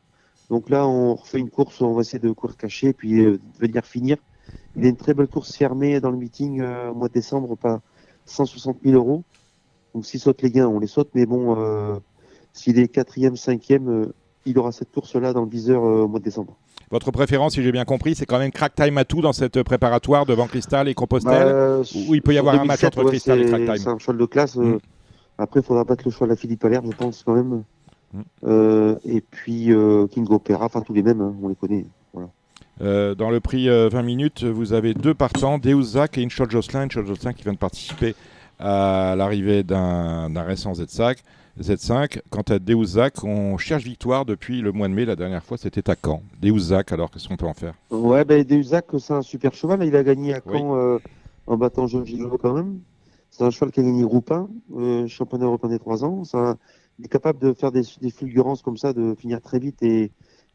Donc 0.49 0.69
là, 0.69 0.87
on 0.87 1.15
refait 1.15 1.39
une 1.39 1.49
course, 1.49 1.81
on 1.81 1.93
va 1.93 2.01
essayer 2.01 2.19
de 2.19 2.31
courir 2.31 2.55
caché, 2.57 2.93
puis 2.93 3.19
euh, 3.21 3.39
venir 3.59 3.83
finir. 3.85 4.17
Il 4.75 4.85
a 4.85 4.89
une 4.89 4.95
très 4.97 5.13
belle 5.15 5.27
course 5.27 5.55
fermée 5.55 5.99
dans 5.99 6.11
le 6.11 6.17
meeting 6.17 6.61
euh, 6.61 6.91
au 6.91 6.93
mois 6.95 7.07
de 7.07 7.13
décembre, 7.13 7.55
pas 7.55 7.81
160 8.25 8.77
000 8.83 8.95
euros. 8.95 9.23
Donc 9.95 10.05
s'il 10.05 10.19
saute 10.19 10.41
les 10.43 10.51
gains, 10.51 10.67
on 10.67 10.79
les 10.79 10.87
saute, 10.87 11.09
mais 11.15 11.25
bon, 11.25 11.59
euh, 11.59 11.97
s'il 12.53 12.77
est 12.77 12.87
quatrième, 12.87 13.35
cinquième, 13.35 13.89
euh, 13.89 14.13
il 14.45 14.57
aura 14.59 14.71
cette 14.71 14.91
course-là 14.91 15.33
dans 15.33 15.43
le 15.43 15.49
viseur 15.49 15.83
euh, 15.83 16.03
au 16.03 16.07
mois 16.07 16.19
de 16.19 16.25
décembre. 16.25 16.55
Votre 16.91 17.11
préférence, 17.11 17.53
si 17.53 17.63
j'ai 17.63 17.71
bien 17.71 17.85
compris, 17.85 18.15
c'est 18.15 18.25
quand 18.25 18.37
même 18.37 18.51
crack 18.51 18.75
time 18.75 18.97
à 18.97 19.05
tout 19.05 19.21
dans 19.21 19.33
cette 19.33 19.63
préparatoire 19.63 20.25
devant 20.25 20.45
Cristal 20.47 20.87
et 20.87 20.93
Compostelle. 20.93 21.51
Bah, 21.51 21.81
où 22.07 22.13
il 22.13 22.21
peut 22.21 22.33
y 22.33 22.37
avoir 22.37 22.55
un 22.55 22.65
match 22.65 22.81
2007, 22.81 22.97
entre 22.97 23.07
Cristal 23.09 23.41
et 23.41 23.45
Crack 23.45 23.65
Time. 23.65 23.77
C'est 23.77 23.89
un 23.89 23.97
cheval 23.97 24.17
de 24.17 24.25
classe. 24.25 24.57
euh, 24.57 24.75
Mm. 24.75 24.79
Après, 25.37 25.59
il 25.59 25.63
faudra 25.63 25.83
battre 25.83 26.03
le 26.05 26.11
choix 26.11 26.27
de 26.27 26.31
la 26.31 26.37
Philippe 26.37 26.63
Allaire, 26.63 26.81
je 26.85 26.95
pense, 26.95 27.23
quand 27.25 27.33
même. 27.33 27.63
Mm. 28.13 28.21
Euh, 28.45 28.95
et 29.03 29.21
puis 29.21 29.73
euh, 29.73 30.07
King 30.07 30.25
Opera, 30.29 30.65
enfin 30.65 30.81
tous 30.81 30.93
les 30.93 31.03
mêmes, 31.03 31.21
hein, 31.21 31.35
on 31.41 31.49
les 31.49 31.55
connaît. 31.55 31.85
Voilà. 32.13 32.29
Euh, 32.81 33.15
dans 33.15 33.29
le 33.31 33.39
prix 33.39 33.67
euh, 33.67 33.89
20 33.89 34.03
minutes, 34.03 34.43
vous 34.43 34.73
avez 34.73 34.93
deux 34.93 35.13
partants, 35.13 35.57
Deuzac 35.57 36.17
et 36.17 36.23
Inchot 36.23 36.49
Jocelyn. 36.49 36.81
Inchot 36.81 37.05
Jocelyn 37.05 37.33
qui 37.33 37.43
vient 37.43 37.53
de 37.53 37.57
participer 37.57 38.15
à 38.59 39.15
l'arrivée 39.17 39.63
d'un 39.63 40.29
récent 40.43 40.73
Z5. 40.73 41.17
Z5. 41.61 42.19
Quant 42.29 42.41
à 42.49 42.59
Deuzac, 42.59 43.23
on 43.23 43.57
cherche 43.57 43.83
victoire 43.83 44.25
depuis 44.25 44.61
le 44.61 44.71
mois 44.73 44.87
de 44.89 44.93
mai. 44.93 45.05
La 45.05 45.15
dernière 45.15 45.43
fois, 45.43 45.57
c'était 45.57 45.89
à 45.89 45.95
Caen. 46.01 46.21
Deuzac, 46.41 46.91
alors 46.91 47.09
qu'est-ce 47.09 47.27
qu'on 47.29 47.37
peut 47.37 47.45
en 47.45 47.53
faire? 47.53 47.75
Ouais, 47.91 48.25
ben 48.25 48.45
c'est 48.99 49.13
un 49.13 49.21
super 49.21 49.53
cheval. 49.53 49.83
Il 49.85 49.95
a 49.95 50.03
gagné 50.03 50.33
à 50.33 50.41
Oui. 50.45 50.59
Caen 50.59 50.75
euh, 50.75 50.97
en 51.47 51.55
battant 51.57 51.87
Jean 51.87 52.03
Gillot 52.03 52.37
quand 52.41 52.53
même. 52.53 52.79
C'est 53.31 53.43
un 53.43 53.51
cheval 53.51 53.71
qui 53.71 53.79
a 53.79 53.83
gagné 53.83 54.03
groupe 54.03 54.31
1, 54.31 54.47
euh, 54.77 55.07
championnat 55.07 55.45
européen 55.45 55.69
des 55.69 55.79
3 55.79 56.03
ans. 56.03 56.23
C'est 56.23 56.37
un- 56.37 56.57
il 56.99 57.05
est 57.05 57.09
capable 57.09 57.39
de 57.39 57.53
faire 57.53 57.71
des, 57.71 57.81
des 58.01 58.09
fulgurances 58.09 58.61
comme 58.61 58.77
ça, 58.77 58.93
de 58.93 59.15
finir 59.15 59.41
très 59.41 59.59
vite. 59.59 59.81
Et 59.83 60.11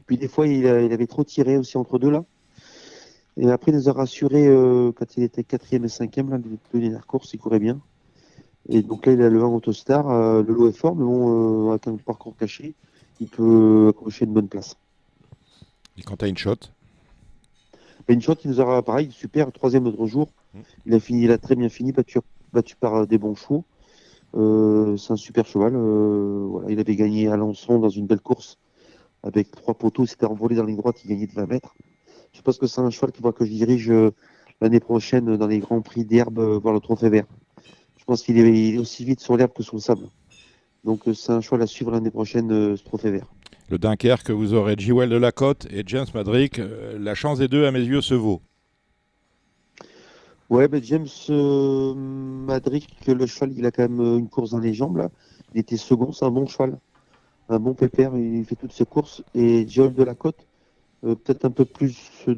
puis 0.07 0.17
des 0.17 0.27
fois, 0.27 0.47
il, 0.47 0.65
a- 0.67 0.81
il 0.81 0.91
avait 0.93 1.07
trop 1.07 1.23
tiré 1.23 1.57
aussi 1.57 1.77
entre 1.77 1.97
deux 1.99 2.09
là. 2.11 2.23
Et 3.37 3.49
après, 3.49 3.71
il 3.71 3.75
nous 3.77 3.89
a 3.89 3.93
rassuré 3.93 4.45
euh, 4.47 4.91
quand 4.91 5.17
il 5.17 5.23
était 5.23 5.43
quatrième 5.43 5.85
et 5.85 5.89
cinquième, 5.89 6.29
là, 6.29 6.37
les 6.37 6.57
deux 6.73 6.79
dernières 6.79 7.07
courses, 7.07 7.33
il 7.33 7.37
courait 7.39 7.59
bien. 7.59 7.79
Et 8.69 8.81
donc 8.81 9.05
là, 9.05 9.13
il 9.13 9.21
a 9.21 9.29
le 9.29 9.41
1 9.41 9.45
Autostar. 9.45 10.09
euh, 10.09 10.43
le 10.43 10.53
lot 10.53 10.69
est 10.69 10.77
fort, 10.77 10.95
mais 10.95 11.03
bon, 11.03 11.67
euh, 11.67 11.71
avec 11.71 11.87
un 11.87 11.97
parcours 11.97 12.35
caché, 12.37 12.73
il 13.19 13.27
peut 13.27 13.87
accrocher 13.89 14.25
une 14.25 14.33
bonne 14.33 14.47
place. 14.47 14.75
Et 15.97 16.03
quant 16.03 16.15
à 16.15 16.25
Inchot, 16.25 16.55
Et 18.07 18.13
une 18.13 18.21
shot, 18.21 18.35
il 18.43 18.51
nous 18.51 18.59
aura 18.59 18.81
pareil, 18.81 19.11
super, 19.11 19.51
troisième 19.51 19.83
l'autre 19.85 20.05
jour. 20.05 20.29
Mm. 20.53 20.59
Il 20.85 20.93
a 20.93 20.99
fini, 20.99 21.23
il 21.23 21.31
a 21.31 21.37
très 21.37 21.55
bien 21.55 21.69
fini, 21.69 21.91
battu, 21.91 22.19
battu 22.53 22.75
par 22.75 22.95
euh, 22.95 23.05
des 23.05 23.17
bons 23.17 23.35
chevaux. 23.35 23.63
Euh, 24.35 24.95
c'est 24.95 25.11
un 25.11 25.17
super 25.17 25.45
cheval. 25.45 25.73
euh, 25.75 26.47
voilà, 26.49 26.71
il 26.71 26.79
avait 26.79 26.95
gagné 26.95 27.27
à 27.27 27.35
Lançon 27.35 27.79
dans 27.79 27.89
une 27.89 28.05
belle 28.07 28.21
course 28.21 28.57
avec 29.23 29.51
trois 29.51 29.73
poteaux. 29.73 30.03
Il 30.03 30.07
s'était 30.07 30.25
envolé 30.25 30.55
dans 30.55 30.63
les 30.63 30.75
droites, 30.75 31.03
il 31.03 31.09
gagnait 31.09 31.27
de 31.27 31.33
20 31.33 31.47
mètres. 31.47 31.75
Je 32.33 32.41
pense 32.41 32.57
que 32.57 32.65
c'est 32.67 32.79
un 32.81 32.89
cheval 32.89 33.11
qui 33.11 33.21
va 33.21 33.33
que 33.33 33.43
je 33.43 33.51
dirige 33.51 33.89
euh, 33.91 34.11
l'année 34.61 34.79
prochaine 34.79 35.35
dans 35.35 35.47
les 35.47 35.59
grands 35.59 35.81
prix 35.81 36.05
d'herbe, 36.05 36.39
euh, 36.39 36.57
voir 36.59 36.73
le 36.73 36.79
trophée 36.79 37.09
vert. 37.09 37.25
Je 38.01 38.05
pense 38.05 38.23
qu'il 38.23 38.37
est, 38.37 38.77
aussi 38.77 39.05
vite 39.05 39.19
sur 39.19 39.37
l'herbe 39.37 39.53
que 39.53 39.63
sur 39.63 39.75
le 39.75 39.81
sable. 39.81 40.07
Donc 40.83 41.07
euh, 41.07 41.13
c'est 41.13 41.31
un 41.31 41.41
cheval 41.41 41.61
à 41.61 41.67
suivre 41.67 41.91
l'année 41.91 42.11
prochaine, 42.11 42.51
euh, 42.51 42.75
ce 42.75 42.83
trophée 42.83 43.11
vert. 43.11 43.27
le 43.69 43.77
Dunkerque, 43.77 44.31
vous 44.31 44.53
aurez 44.53 44.75
Jewel 44.77 45.09
de 45.09 45.15
la 45.15 45.31
Côte 45.31 45.67
et 45.71 45.83
James 45.85 46.07
Madrick. 46.13 46.59
Euh, 46.59 46.97
la 46.99 47.15
chance 47.15 47.39
des 47.39 47.47
deux, 47.47 47.65
à 47.65 47.71
mes 47.71 47.81
yeux, 47.81 48.01
se 48.01 48.15
vaut. 48.15 48.41
Ouais, 50.49 50.67
ben 50.67 50.83
James 50.83 51.07
euh, 51.29 51.93
Madric, 51.93 52.89
le 53.07 53.25
cheval, 53.25 53.53
il 53.55 53.65
a 53.65 53.71
quand 53.71 53.87
même 53.87 54.01
une 54.01 54.27
course 54.27 54.51
dans 54.51 54.59
les 54.59 54.73
jambes 54.73 54.97
là. 54.97 55.09
Il 55.53 55.61
était 55.61 55.77
second, 55.77 56.11
c'est 56.11 56.25
un 56.25 56.31
bon 56.31 56.45
cheval, 56.45 56.77
un 57.49 57.59
bon 57.59 57.73
pépère, 57.73 58.17
il 58.17 58.43
fait 58.45 58.55
toutes 58.55 58.73
ses 58.73 58.85
courses. 58.85 59.23
Et 59.33 59.67
Joel 59.67 59.93
de 59.93 60.03
la 60.03 60.15
Côte, 60.15 60.47
euh, 61.03 61.15
peut-être 61.15 61.45
un 61.45 61.51
peu 61.51 61.65
plus, 61.65 61.97
euh, 62.27 62.35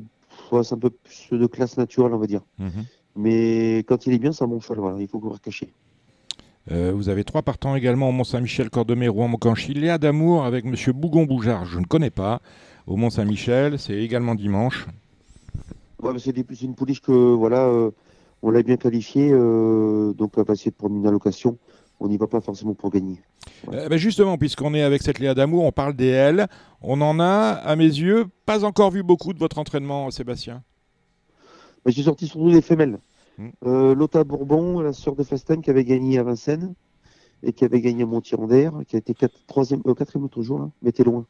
un 0.51 0.77
peu 0.77 0.89
plus 0.89 1.38
de 1.38 1.46
classe 1.48 1.77
naturelle, 1.77 2.13
on 2.13 2.17
va 2.17 2.27
dire. 2.27 2.41
Mhm. 2.60 2.86
Mais 3.15 3.79
quand 3.88 4.08
il 4.08 4.13
est 4.13 4.20
bien, 4.20 4.32
c'est 4.32 4.43
un 4.43 4.48
bon 4.48 4.60
cheval, 4.60 4.79
voilà, 4.79 5.00
il 5.00 5.08
faut 5.08 5.20
courir 5.20 5.39
caché. 5.41 5.72
Euh, 6.72 6.93
vous 6.96 7.10
avez 7.10 7.24
trois 7.24 7.41
partants 7.41 7.75
également 7.75 8.10
au 8.10 8.12
Mont-Saint-Michel, 8.12 8.70
Cordemais, 8.70 9.08
Rouen, 9.08 9.27
Mocanchi. 9.27 9.74
Léa 9.74 9.98
d'Amour 9.98 10.46
avec 10.46 10.65
Monsieur 10.65 10.93
Bougon-Boujard, 10.93 11.65
je 11.65 11.79
ne 11.79 11.86
connais 11.86 12.10
pas. 12.10 12.41
Au 12.88 12.96
Mont-Saint-Michel, 12.96 13.79
c'est 13.79 13.98
également 13.98 14.36
dimanche. 14.36 14.88
Ouais, 16.01 16.12
c'est 16.20 16.36
une 16.62 16.75
pouliche 16.75 17.01
que 17.01 17.12
voilà, 17.12 17.65
euh, 17.65 17.91
on 18.41 18.51
l'a 18.51 18.62
bien 18.62 18.75
qualifiée, 18.75 19.29
euh, 19.32 20.13
donc 20.13 20.38
on 20.38 20.43
va 20.43 20.53
essayer 20.53 20.72
de 20.72 20.75
prendre 20.75 20.96
une 20.96 21.08
allocation. 21.08 21.58
On 22.00 22.10
n'y 22.10 22.17
va 22.17 22.27
pas 22.27 22.41
forcément 22.41 22.74
pour 22.74 22.91
gagner. 22.91 23.22
Euh, 23.72 23.88
ben 23.88 23.98
justement, 23.98 24.38
puisqu'on 24.38 24.74
est 24.74 24.82
avec 24.82 25.01
cette 25.01 25.20
Léa 25.20 25.34
d'Amour, 25.34 25.63
on 25.63 25.72
parle 25.72 25.93
des 25.93 26.08
L. 26.08 26.48
On 26.82 27.00
en 27.00 27.20
a, 27.22 27.51
à 27.53 27.75
mes 27.77 27.86
yeux, 27.86 28.25
pas 28.46 28.65
encore 28.65 28.91
vu 28.91 29.03
beaucoup 29.03 29.32
de 29.32 29.39
votre 29.39 29.60
entraînement, 29.60 30.12
Sébastien. 30.12 30.62
J'ai 31.86 32.04
sorti 32.04 32.28
surtout 32.28 32.52
des 32.52 32.62
femelles. 32.62 33.00
Mm. 33.38 33.48
Euh, 33.66 33.96
Lotta 33.96 34.24
Bourbon, 34.24 34.80
la 34.80 34.94
sœur 34.94 35.16
de 35.16 35.24
Festen, 35.24 35.62
qui 35.62 35.70
avait 35.70 35.84
gagné 35.84 36.20
à 36.20 36.24
Vincennes 36.24 36.74
et 37.42 37.52
qui 37.52 37.66
avait 37.66 37.82
gagné 37.82 38.04
à 38.04 38.06
Montier-en-Der, 38.06 38.72
qui 38.88 38.96
a 38.96 39.00
été 39.00 39.13
euh, 39.24 39.94
quatrième 39.94 40.24
l'autre 40.24 40.42
jour, 40.42 40.60
là, 40.60 40.70
mais 40.82 40.92
t'es 40.92 41.04
loin. 41.04 41.25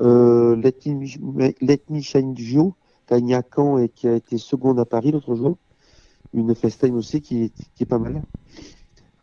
Euh, 0.00 0.56
Let 0.56 0.74
Me 0.86 1.52
Let 1.60 1.82
Me 1.90 2.00
Shine 2.00 2.36
Gio, 2.36 2.74
qui 3.06 3.14
a 3.14 3.18
gagné 3.18 3.34
à 3.34 3.42
Caen 3.54 3.78
et 3.78 3.88
qui 3.88 4.08
a 4.08 4.14
été 4.14 4.36
seconde 4.38 4.80
à 4.80 4.84
Paris 4.84 5.12
l'autre 5.12 5.34
jour. 5.34 5.56
Une 6.34 6.54
Festen 6.54 6.94
aussi 6.94 7.20
qui 7.20 7.44
est, 7.44 7.52
qui 7.74 7.84
est 7.84 7.86
pas 7.86 7.98
mal. 7.98 8.22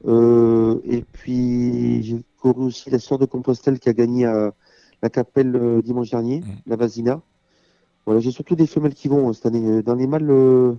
Euh, 0.07 0.79
et 0.85 1.01
puis 1.01 2.03
j'ai 2.03 2.23
couru 2.39 2.65
aussi 2.65 2.89
la 2.89 2.99
sœur 2.99 3.19
de 3.19 3.25
Compostelle 3.25 3.79
qui 3.79 3.89
a 3.89 3.93
gagné 3.93 4.25
à 4.25 4.53
la 5.01 5.09
Capelle 5.09 5.81
dimanche 5.83 6.09
dernier, 6.11 6.39
Mm. 6.39 6.45
la 6.65 6.75
Vasina. 6.75 7.21
Voilà, 8.05 8.21
j'ai 8.21 8.31
surtout 8.31 8.55
des 8.55 8.67
femelles 8.67 8.93
qui 8.93 9.07
vont 9.07 9.29
euh, 9.29 9.33
cette 9.33 9.47
année. 9.47 9.65
Euh, 9.65 9.81
Dans 9.81 9.95
les 9.95 10.07
mâles, 10.07 10.29
euh, 10.29 10.73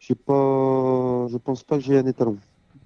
j'ai 0.00 0.14
pas, 0.14 1.26
je 1.28 1.36
pense 1.36 1.62
pas 1.62 1.76
que 1.76 1.84
j'ai 1.84 1.96
un 1.98 2.06
étalon. 2.06 2.36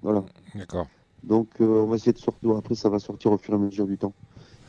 Voilà. 0.01 0.23
D'accord. 0.55 0.87
Donc 1.23 1.47
euh, 1.61 1.83
on 1.83 1.87
va 1.87 1.95
essayer 1.95 2.13
de 2.13 2.17
sortir. 2.19 2.51
Après, 2.55 2.75
ça 2.75 2.89
va 2.89 2.99
sortir 2.99 3.31
au 3.31 3.37
fur 3.37 3.53
et 3.53 3.57
à 3.57 3.59
mesure 3.59 3.87
du 3.87 3.97
temps. 3.97 4.13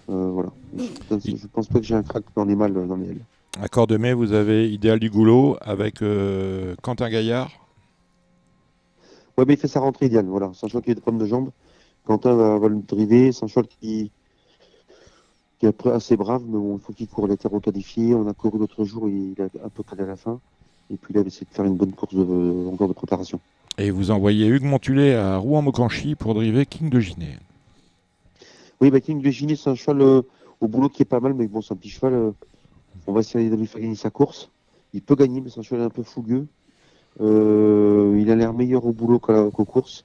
Euh, 0.08 0.30
voilà. 0.30 0.50
Je, 0.76 1.36
je 1.36 1.46
pense 1.46 1.68
pas 1.68 1.80
que 1.80 1.84
j'ai 1.84 1.94
un 1.94 2.02
crack 2.02 2.24
dans 2.34 2.44
les 2.44 2.56
mâles, 2.56 2.72
dans 2.72 2.96
les 2.96 3.10
ailes. 3.10 3.24
À 3.60 3.68
Cordemais, 3.68 4.14
vous 4.14 4.32
avez 4.32 4.70
Idéal 4.70 4.98
du 4.98 5.10
Goulot 5.10 5.56
avec 5.60 6.02
Quentin 6.82 7.08
Gaillard. 7.08 7.50
Ouais, 9.36 9.44
mais 9.46 9.54
il 9.54 9.56
fait 9.56 9.68
sa 9.68 9.80
rentrée 9.80 10.06
idéale. 10.06 10.26
Voilà. 10.26 10.50
C'est 10.54 10.66
un 10.66 10.68
cheval 10.68 10.82
qui 10.82 10.90
a 10.90 10.94
des 10.94 11.00
problèmes 11.00 11.22
de 11.22 11.26
jambes. 11.26 11.50
Quentin 12.04 12.34
va, 12.34 12.58
va 12.58 12.68
le 12.68 12.76
driver. 12.76 13.32
Un 13.42 13.46
cheval 13.46 13.66
qui, 13.66 14.10
qui 15.72 15.88
est 15.88 15.92
assez 15.92 16.16
brave, 16.16 16.42
mais 16.46 16.58
bon, 16.58 16.76
il 16.76 16.80
faut 16.80 16.92
qu'il 16.92 17.08
court 17.08 17.26
les 17.26 17.36
terreaux 17.36 17.60
qualifiés. 17.60 18.14
On 18.14 18.26
a 18.28 18.34
couru 18.34 18.58
l'autre 18.58 18.84
jour, 18.84 19.08
il 19.08 19.34
a 19.40 19.44
un 19.64 19.68
peu 19.68 19.82
calé 19.82 20.02
à 20.02 20.06
la 20.06 20.16
fin. 20.16 20.40
Et 20.90 20.96
puis 20.96 21.14
là, 21.14 21.20
il 21.20 21.24
va 21.24 21.28
essayer 21.28 21.46
de 21.48 21.54
faire 21.54 21.64
une 21.64 21.76
bonne 21.76 21.92
course 21.92 22.14
de, 22.14 22.68
encore 22.68 22.88
de 22.88 22.92
préparation. 22.92 23.40
Et 23.78 23.90
vous 23.90 24.10
envoyez 24.10 24.46
Hugues 24.46 24.64
Montulet 24.64 25.14
à 25.14 25.36
Rouen-Mocanchi 25.38 26.14
pour 26.14 26.34
driver 26.34 26.66
King 26.66 26.90
de 26.90 27.00
Giné. 27.00 27.38
Oui, 28.80 28.90
bah, 28.90 29.00
King 29.00 29.20
de 29.20 29.30
Gigny, 29.30 29.56
c'est 29.56 29.70
un 29.70 29.74
cheval 29.74 30.02
euh, 30.02 30.22
au 30.60 30.68
boulot 30.68 30.88
qui 30.88 31.02
est 31.02 31.06
pas 31.06 31.20
mal, 31.20 31.34
mais 31.34 31.46
bon, 31.46 31.62
c'est 31.62 31.72
un 31.72 31.76
petit 31.76 31.90
cheval. 31.90 32.12
euh, 32.12 32.30
on 33.06 33.12
va 33.12 33.20
essayer 33.20 33.50
de 33.50 33.56
lui 33.56 33.66
faire 33.66 33.80
gagner 33.80 33.94
sa 33.94 34.10
course. 34.10 34.50
Il 34.92 35.02
peut 35.02 35.16
gagner, 35.16 35.40
mais 35.40 35.50
c'est 35.50 35.60
un 35.60 35.62
cheval 35.62 35.82
un 35.82 35.90
peu 35.90 36.02
fougueux. 36.02 36.46
Euh, 37.20 38.16
il 38.20 38.30
a 38.30 38.36
l'air 38.36 38.52
meilleur 38.52 38.84
au 38.84 38.92
boulot 38.92 39.18
qu'aux 39.18 39.64
courses. 39.64 40.04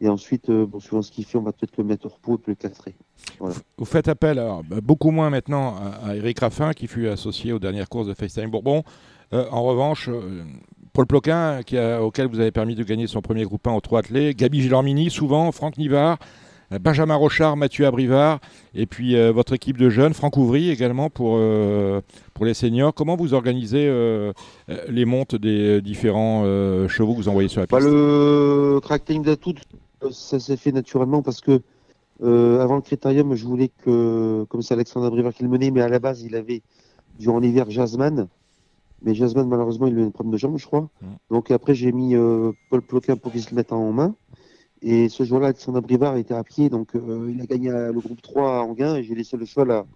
Et 0.00 0.08
ensuite, 0.08 0.48
euh, 0.48 0.64
bon, 0.66 0.80
suivant 0.80 1.02
ce 1.02 1.10
qu'il 1.10 1.24
fait, 1.24 1.36
on 1.36 1.42
va 1.42 1.52
peut-être 1.52 1.76
le 1.76 1.84
mettre 1.84 2.06
au 2.06 2.08
repos 2.08 2.34
et 2.36 2.38
puis 2.38 2.52
le 2.52 2.56
castrer. 2.56 2.94
Vous 3.78 3.84
faites 3.84 4.08
appel, 4.08 4.38
alors, 4.38 4.62
bah, 4.64 4.76
beaucoup 4.82 5.10
moins 5.10 5.28
maintenant, 5.30 5.74
à, 6.04 6.16
Eric 6.16 6.38
Raffin, 6.40 6.72
qui 6.72 6.86
fut 6.86 7.06
associé 7.08 7.52
aux 7.52 7.58
dernières 7.58 7.88
courses 7.88 8.06
de 8.06 8.14
FaceTime 8.14 8.50
Bourbon. 8.50 8.82
Euh, 9.34 9.44
en 9.50 9.62
revanche, 9.62 10.08
euh, 10.08 10.42
Paul 10.92 11.06
Ploquin, 11.06 11.62
qui 11.62 11.76
a- 11.76 12.02
auquel 12.02 12.28
vous 12.28 12.40
avez 12.40 12.50
permis 12.50 12.74
de 12.74 12.82
gagner 12.82 13.06
son 13.06 13.20
premier 13.20 13.44
groupe 13.44 13.66
1 13.66 13.72
au 13.72 13.80
3 13.80 14.00
attelé, 14.00 14.34
Gabi 14.34 14.62
Gilormini, 14.62 15.10
souvent, 15.10 15.52
Franck 15.52 15.76
Nivard, 15.76 16.18
euh, 16.72 16.78
Benjamin 16.78 17.14
Rochard, 17.14 17.56
Mathieu 17.56 17.86
Abrivard, 17.86 18.40
et 18.74 18.86
puis 18.86 19.16
euh, 19.16 19.30
votre 19.32 19.52
équipe 19.52 19.76
de 19.76 19.88
jeunes, 19.90 20.14
Franck 20.14 20.36
Ouvry 20.36 20.70
également 20.70 21.10
pour, 21.10 21.34
euh, 21.36 22.00
pour 22.34 22.44
les 22.46 22.54
seniors. 22.54 22.92
Comment 22.94 23.16
vous 23.16 23.34
organisez 23.34 23.86
euh, 23.86 24.32
euh, 24.70 24.78
les 24.88 25.04
montes 25.04 25.36
des 25.36 25.76
euh, 25.78 25.80
différents 25.80 26.42
euh, 26.44 26.88
chevaux 26.88 27.12
que 27.12 27.18
vous 27.18 27.28
envoyez 27.28 27.48
sur 27.48 27.60
la 27.60 27.66
Bah, 27.66 27.76
piste? 27.78 27.88
le 27.90 28.80
crackling 28.82 29.22
d'atout, 29.22 29.50
euh, 29.74 29.76
ça 30.10 30.40
s'est 30.40 30.56
fait 30.56 30.72
naturellement 30.72 31.22
parce 31.22 31.40
que 31.40 31.60
euh, 32.22 32.60
avant 32.60 32.76
le 32.76 32.82
critérium, 32.82 33.34
je 33.34 33.46
voulais 33.46 33.68
que, 33.68 34.44
comme 34.48 34.62
c'est 34.62 34.74
Alexandre 34.74 35.06
Abrivard 35.06 35.32
qui 35.32 35.42
le 35.42 35.48
menait, 35.48 35.70
mais 35.70 35.80
à 35.80 35.88
la 35.88 35.98
base, 35.98 36.22
il 36.22 36.34
avait 36.36 36.62
durant 37.18 37.38
l'hiver 37.38 37.70
Jasmine. 37.70 38.28
Mais 39.02 39.14
Jasmine, 39.14 39.48
malheureusement, 39.48 39.86
il 39.86 39.96
a 39.98 40.02
eu 40.02 40.04
un 40.04 40.10
problème 40.10 40.32
de 40.32 40.38
jambe, 40.38 40.58
je 40.58 40.66
crois. 40.66 40.88
Mm. 41.00 41.06
Donc 41.30 41.50
après, 41.50 41.74
j'ai 41.74 41.92
mis 41.92 42.14
euh, 42.14 42.52
Paul 42.68 42.82
Ploquin 42.82 43.16
pour 43.16 43.32
qu'il 43.32 43.42
se 43.42 43.50
le 43.50 43.56
mette 43.56 43.72
en 43.72 43.92
main. 43.92 44.14
Et 44.82 45.08
ce 45.08 45.24
jour-là, 45.24 45.48
Alexandre 45.48 45.78
Abrivard 45.78 46.16
était 46.16 46.34
à 46.34 46.42
pied, 46.44 46.70
donc 46.70 46.94
euh, 46.94 47.30
il 47.34 47.40
a 47.40 47.46
gagné 47.46 47.70
euh, 47.70 47.92
le 47.92 48.00
groupe 48.00 48.22
3 48.22 48.58
à 48.58 48.62
Anguin 48.62 48.96
et 48.96 49.02
j'ai 49.02 49.14
laissé 49.14 49.36
le 49.36 49.44
cheval 49.44 49.70
à, 49.70 49.86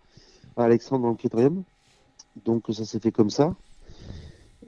à 0.56 0.64
Alexandre 0.64 1.02
dans 1.04 1.10
le 1.10 1.16
critérium. 1.16 1.62
Donc 2.44 2.64
ça 2.70 2.84
s'est 2.84 3.00
fait 3.00 3.12
comme 3.12 3.30
ça. 3.30 3.54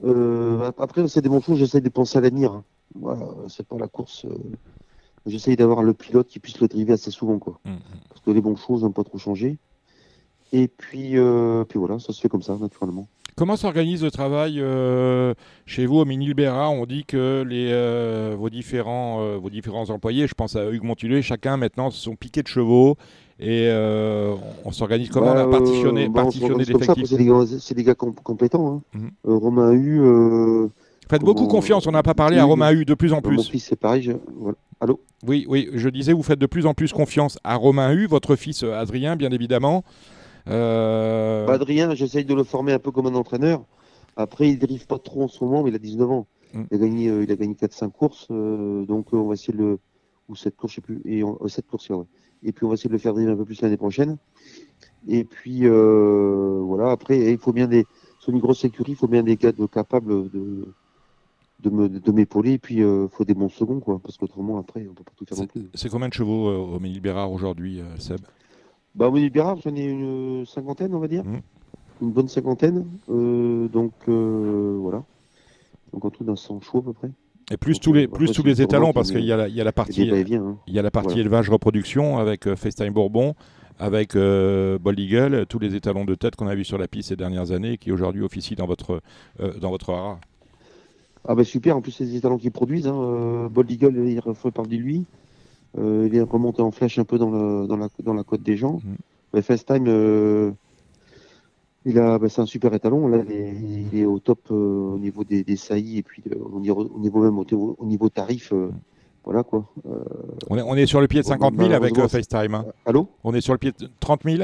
Euh, 0.03 0.71
après, 0.77 1.07
c'est 1.07 1.21
des 1.21 1.29
bons 1.29 1.41
choses, 1.41 1.57
j'essaie 1.57 1.81
de 1.81 1.89
penser 1.89 2.17
à 2.17 2.21
l'avenir. 2.21 2.51
hein. 2.51 2.63
Voilà, 2.95 3.27
c'est 3.47 3.67
pas 3.67 3.77
la 3.77 3.87
course. 3.87 4.25
J'essaye 5.27 5.55
d'avoir 5.55 5.83
le 5.83 5.93
pilote 5.93 6.27
qui 6.27 6.39
puisse 6.39 6.59
le 6.59 6.67
driver 6.67 6.93
assez 6.93 7.11
souvent, 7.11 7.37
quoi. 7.37 7.59
Mhm. 7.65 7.77
Parce 8.09 8.21
que 8.21 8.31
les 8.31 8.41
bons 8.41 8.55
choses 8.55 8.83
n'ont 8.83 8.91
pas 8.91 9.03
trop 9.03 9.17
changé. 9.17 9.57
Et 10.53 10.67
puis, 10.69 11.17
euh, 11.17 11.65
puis 11.65 11.77
voilà, 11.77 11.99
ça 11.99 12.13
se 12.13 12.21
fait 12.21 12.29
comme 12.29 12.41
ça, 12.41 12.55
naturellement. 12.55 13.07
Comment 13.35 13.55
s'organise 13.55 14.03
le 14.03 14.09
travail 14.09 14.59
euh, 14.59 15.35
chez 15.65 15.85
vous 15.85 15.97
au 15.97 16.05
Mini-Libera 16.05 16.69
On 16.69 16.85
dit 16.85 17.05
que 17.05 17.45
les, 17.47 17.69
euh, 17.71 18.35
vos, 18.37 18.49
différents, 18.49 19.37
vos 19.37 19.49
différents 19.51 19.89
employés, 19.91 20.25
je 20.25 20.33
pense 20.33 20.55
à 20.55 20.71
Hugues 20.71 20.83
Montulé, 20.83 21.21
chacun 21.21 21.57
maintenant 21.57 21.91
sont 21.91 22.15
piqués 22.15 22.41
de 22.41 22.47
chevaux 22.47 22.97
et 23.39 23.69
on, 24.65 24.71
s'organise 24.71 25.09
comment? 25.09 25.33
Bah, 25.33 25.45
bah, 25.45 25.59
on 25.61 25.65
comme 25.65 26.03
ça, 26.03 26.19
après, 26.19 26.55
l'effectif 26.57 27.05
C'est 27.05 27.75
des 27.75 27.83
gars, 27.83 27.93
des 27.93 28.21
compétents. 28.23 28.81
Hein. 28.93 28.97
Mhm. 28.97 29.11
Euh, 29.27 29.35
Romain 29.35 29.75
euh, 29.75 30.69
Faites 31.09 31.21
beaucoup 31.21 31.41
comment- 31.41 31.49
confiance, 31.59 31.87
on 31.87 31.91
n'a 31.91 32.03
pas 32.03 32.13
parlé 32.13 32.37
à 32.37 32.43
Oui, 32.45 32.49
Romain 32.51 32.71
Hu 32.71 32.85
de 32.85 32.93
plus 32.93 33.13
en 33.13 33.17
mon 33.17 33.21
plus. 33.21 33.49
fils, 33.49 33.65
c'est 33.65 33.75
pareil. 33.79 34.01
je- 34.03 34.11
voilà. 34.35 34.57
Allô 34.79 34.99
Oui, 35.25 35.45
oui, 35.49 35.69
je 35.73 35.89
disais, 35.89 36.13
vous 36.13 36.21
faites 36.23 36.39
de 36.39 36.45
plus 36.45 36.65
en 36.65 36.73
plus 36.73 36.91
confiance 36.93 37.39
à 37.43 37.55
Romain 37.55 37.91
Hu, 37.93 38.07
votre 38.07 38.35
fils 38.35 38.63
euh, 38.63 38.73
Adrien, 38.73 39.15
bien 39.15 39.31
évidemment. 39.31 39.83
Euh, 40.47 41.47
Adrien, 41.47 41.93
j'essaye 41.95 42.25
de 42.25 42.33
le 42.33 42.43
former 42.43 42.73
un 42.73 42.79
peu 42.79 42.91
comme 42.91 43.07
un 43.07 43.15
entraîneur. 43.15 43.63
Après, 44.15 44.49
il 44.49 44.59
dérive 44.59 44.85
pas 44.87 44.99
trop 44.99 45.23
en 45.23 45.27
ce 45.27 45.43
moment, 45.43 45.63
mais 45.63 45.69
il 45.69 45.75
a 45.75 45.79
19 45.79 46.09
ans. 46.11 46.27
Mm. 46.53 46.63
Il 46.71 46.75
a 46.75 46.79
gagné, 46.79 47.07
euh, 47.09 47.23
il 47.23 47.31
a 47.31 47.35
gagné 47.35 47.55
4-5 47.55 47.91
courses, 47.91 48.27
euh, 48.31 48.85
donc 48.85 49.07
on 49.13 49.27
va 49.27 49.33
essayer 49.33 49.53
de 49.53 49.63
le. 49.63 49.79
Ou 50.29 50.35
7 50.35 50.55
courses, 50.57 50.73
je 50.73 50.75
sais 50.75 50.81
plus. 50.81 51.01
Et 51.05 51.23
on... 51.23 51.37
7 51.47 51.65
courses, 51.67 51.89
ouais. 51.89 52.03
Et 52.43 52.51
puis 52.51 52.65
on 52.65 52.69
va 52.69 52.73
essayer 52.73 52.89
de 52.89 52.93
le 52.93 52.99
faire 52.99 53.13
dériver 53.13 53.31
un 53.31 53.37
peu 53.37 53.45
plus 53.45 53.61
l'année 53.61 53.77
prochaine. 53.77 54.17
Et 55.07 55.23
puis 55.23 55.67
voilà, 55.67 56.91
après, 56.91 57.31
il 57.31 57.37
faut 57.37 57.53
bien 57.53 57.67
des. 57.67 57.85
Sur 58.19 58.33
une 58.33 58.39
grosse 58.39 58.59
sécurité, 58.59 58.91
il 58.91 58.95
faut 58.97 59.07
bien 59.07 59.23
des 59.23 59.37
gars 59.37 59.51
de, 59.53 59.65
capables 59.67 60.29
de, 60.31 60.67
de, 61.61 61.69
me, 61.69 61.89
de 61.89 62.11
m'épauler. 62.11 62.53
Et 62.53 62.57
puis 62.59 62.77
il 62.77 63.07
faut 63.11 63.25
des 63.25 63.33
bons 63.33 63.49
seconds, 63.49 63.79
quoi. 63.79 63.99
Parce 63.99 64.17
qu'autrement, 64.17 64.57
après, 64.59 64.85
on 64.89 64.93
peut 64.93 65.03
pas 65.03 65.11
tout 65.15 65.25
faire 65.25 65.37
non 65.37 65.47
plus. 65.47 65.69
c'est 65.73 65.89
combien 65.89 66.07
de 66.09 66.13
chevaux 66.13 66.47
euh, 66.49 66.75
au 66.75 66.79
Mini-Libera 66.79 67.27
aujourd'hui, 67.27 67.79
euh, 67.81 67.97
Seb? 67.97 68.19
Bah, 68.95 69.09
Monique 69.09 69.33
Bérard, 69.33 69.57
j'en 69.63 69.75
ai 69.75 69.85
une 69.85 70.45
cinquantaine, 70.45 70.93
on 70.95 70.99
va 70.99 71.07
dire. 71.07 71.23
Mhm. 71.23 71.41
Une 72.01 72.11
bonne 72.11 72.27
cinquantaine. 72.27 72.85
Euh, 73.09 73.67
donc, 73.67 73.93
euh, 74.07 74.77
voilà. 74.81 75.03
Donc, 75.93 76.05
en 76.05 76.09
tout, 76.09 76.23
d'un 76.23 76.35
100 76.35 76.61
chevaux 76.61 76.79
à 76.79 76.83
peu 76.83 76.93
près. 76.93 77.11
Et 77.51 77.57
plus 77.57 77.73
Donc, 77.75 77.81
tous 77.83 77.93
les, 77.93 78.05
euh, 78.05 78.09
plus 78.09 78.31
tous 78.31 78.43
les 78.43 78.55
le 78.55 78.61
étalons, 78.61 78.91
parce 78.93 79.09
qui 79.09 79.17
qu'il 79.17 79.25
y, 79.25 79.31
a 79.31 79.37
la- 79.37 79.47
il 79.47 79.55
y 79.55 79.61
a 79.61 79.63
la 79.63 79.71
partie, 79.71 80.09
hein. 80.11 80.57
a 80.67 80.81
la 80.81 80.91
partie 80.91 81.07
Voilà. 81.09 81.21
élevage 81.21 81.49
reproduction 81.49 82.17
avec 82.17 82.45
euh, 82.47 82.55
FaceTime 82.55 82.91
Bourbon, 82.91 83.35
avec 83.79 84.15
euh, 84.15 84.77
Bold 84.79 84.99
Eagle, 84.99 85.45
tous 85.47 85.59
les 85.59 85.75
étalons 85.75 86.03
de 86.03 86.13
tête 86.15 86.35
qu'on 86.35 86.47
a 86.47 86.55
vus 86.55 86.65
sur 86.65 86.77
la 86.77 86.87
piste 86.87 87.09
ces 87.09 87.15
dernières 87.15 87.51
années 87.51 87.73
et 87.73 87.77
qui 87.77 87.91
aujourd'hui 87.91 88.21
officient 88.23 88.57
dans 88.57 88.65
votre, 88.67 89.01
euh, 89.39 89.53
dans 89.59 89.69
votre 89.69 89.91
hara. 89.91 90.19
Ah, 91.25 91.35
bah, 91.35 91.43
super. 91.43 91.75
En 91.77 91.81
plus, 91.81 91.91
c'est 91.91 92.05
des 92.05 92.21
talents 92.21 92.37
qui 92.37 92.49
produisent. 92.49 92.87
Hein. 92.87 92.95
Euh, 92.99 93.49
Bold 93.49 93.69
Eagle, 93.71 94.07
il 94.07 94.19
refait 94.19 94.49
de 94.51 94.75
lui. 94.75 95.05
Euh, 95.77 96.07
il 96.09 96.15
est 96.15 96.21
remonté 96.21 96.61
en 96.61 96.71
flèche 96.71 96.97
un 96.99 97.03
peu 97.03 97.17
dans, 97.17 97.29
le, 97.29 97.67
dans, 97.67 97.77
la, 97.77 97.89
dans 98.03 98.13
la 98.13 98.23
côte 98.23 98.41
des 98.43 98.57
gens. 98.57 98.79
Mhm. 98.83 98.95
Mais 99.33 99.41
FaceTime, 99.41 99.85
euh, 99.87 100.51
il 101.85 101.99
a, 101.99 102.17
bah, 102.17 102.29
c'est 102.29 102.41
un 102.41 102.45
super 102.45 102.73
étalon. 102.73 103.07
Là, 103.07 103.19
il 103.27 103.31
est, 103.35 103.53
il 103.93 103.99
est 103.99 104.05
au 104.05 104.19
top 104.19 104.39
euh, 104.51 104.55
au 104.93 104.97
niveau 104.97 105.23
des, 105.23 105.43
des 105.43 105.55
saillies 105.57 105.97
et 105.99 106.03
puis 106.03 106.23
au, 106.53 106.59
niveau, 106.59 106.89
au 106.93 106.99
niveau 106.99 107.21
même 107.23 107.37
au, 107.37 107.75
au 107.77 107.85
niveau 107.85 108.09
tarif. 108.09 108.51
euh, 108.53 108.69
voilà 109.23 109.43
quoi. 109.43 109.65
Euh, 109.85 109.99
On 110.49 110.57
est, 110.57 110.61
on 110.61 110.75
est 110.75 110.85
sur 110.85 111.01
le 111.01 111.07
pied 111.07 111.19
de 111.19 111.25
50 111.25 111.55
000 111.57 111.71
avec 111.73 111.99
FaceTime. 112.07 112.55
hein. 112.55 112.65
allô? 112.85 113.09
On 113.25 113.33
est 113.33 113.41
sur 113.41 113.53
le 113.53 113.57
pied 113.59 113.73
de 113.77 113.89
30 113.99 114.23
000 114.23 114.43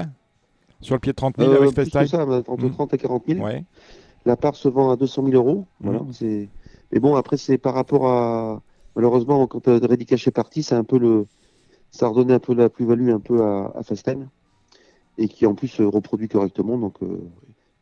Sur 0.81 0.95
le 0.95 0.99
pied 0.99 1.13
de 1.13 1.15
30 1.15 1.37
000 1.37 1.49
Euh, 1.51 1.61
avec 1.61 1.71
FaceTime 1.73 2.07
ça, 2.07 2.23
entre 2.25 2.63
Mhm. 2.65 2.71
30 2.71 2.93
et 2.93 2.97
40 2.97 3.23
000. 3.27 3.39
Ouais. 3.45 3.63
La 4.25 4.35
part 4.35 4.55
se 4.55 4.67
vend 4.67 4.91
à 4.91 4.97
200 4.97 5.23
000 5.25 5.35
euros. 5.35 5.65
Voilà, 5.79 6.01
c'est... 6.11 6.49
Mais 6.93 6.99
bon, 6.99 7.15
après, 7.15 7.37
c'est 7.37 7.57
par 7.57 7.73
rapport 7.73 8.07
à. 8.07 8.61
Malheureusement, 8.95 9.47
quand 9.47 9.67
euh, 9.67 9.79
Reddy 9.81 10.05
Cash 10.05 10.27
est 10.27 10.31
parti, 10.31 10.61
c'est 10.61 10.75
un 10.75 10.83
peu 10.83 10.99
le. 10.99 11.25
Ça 11.89 12.05
a 12.05 12.09
redonné 12.09 12.35
un 12.35 12.39
peu 12.39 12.53
la 12.53 12.69
plus-value 12.69 13.09
un 13.09 13.19
peu 13.19 13.43
à, 13.43 13.73
à 13.75 13.81
Fasten. 13.83 14.29
Et 15.17 15.27
qui 15.27 15.45
en 15.47 15.55
plus 15.55 15.67
se 15.67 15.81
reproduit 15.83 16.27
correctement. 16.27 16.77
Donc, 16.77 17.01
euh, 17.01 17.17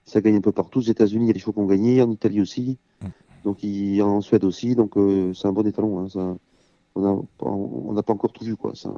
ça 0.05 0.21
gagne 0.21 0.37
un 0.37 0.41
peu 0.41 0.53
partout. 0.53 0.79
Aux 0.79 0.83
États-Unis, 0.83 1.25
il 1.25 1.27
y 1.27 1.31
a 1.31 1.33
des 1.33 1.39
chevaux 1.39 1.51
qui 1.51 1.59
ont 1.59 1.65
gagné. 1.65 2.01
En 2.01 2.09
Italie 2.09 2.39
aussi. 2.39 2.77
Mm. 3.01 3.07
Donc, 3.43 3.63
il, 3.63 4.01
en 4.01 4.21
Suède 4.21 4.45
aussi. 4.45 4.75
Donc, 4.75 4.95
euh, 4.95 5.33
c'est 5.33 5.47
un 5.47 5.53
bon 5.53 5.67
étalon. 5.67 5.99
Hein, 5.99 6.07
ça, 6.09 6.35
on 6.95 7.01
n'a 7.01 7.21
on 7.41 8.01
pas 8.01 8.13
encore 8.13 8.31
tout 8.31 8.45
vu. 8.45 8.55
Quoi. 8.55 8.71
Ça, 8.75 8.93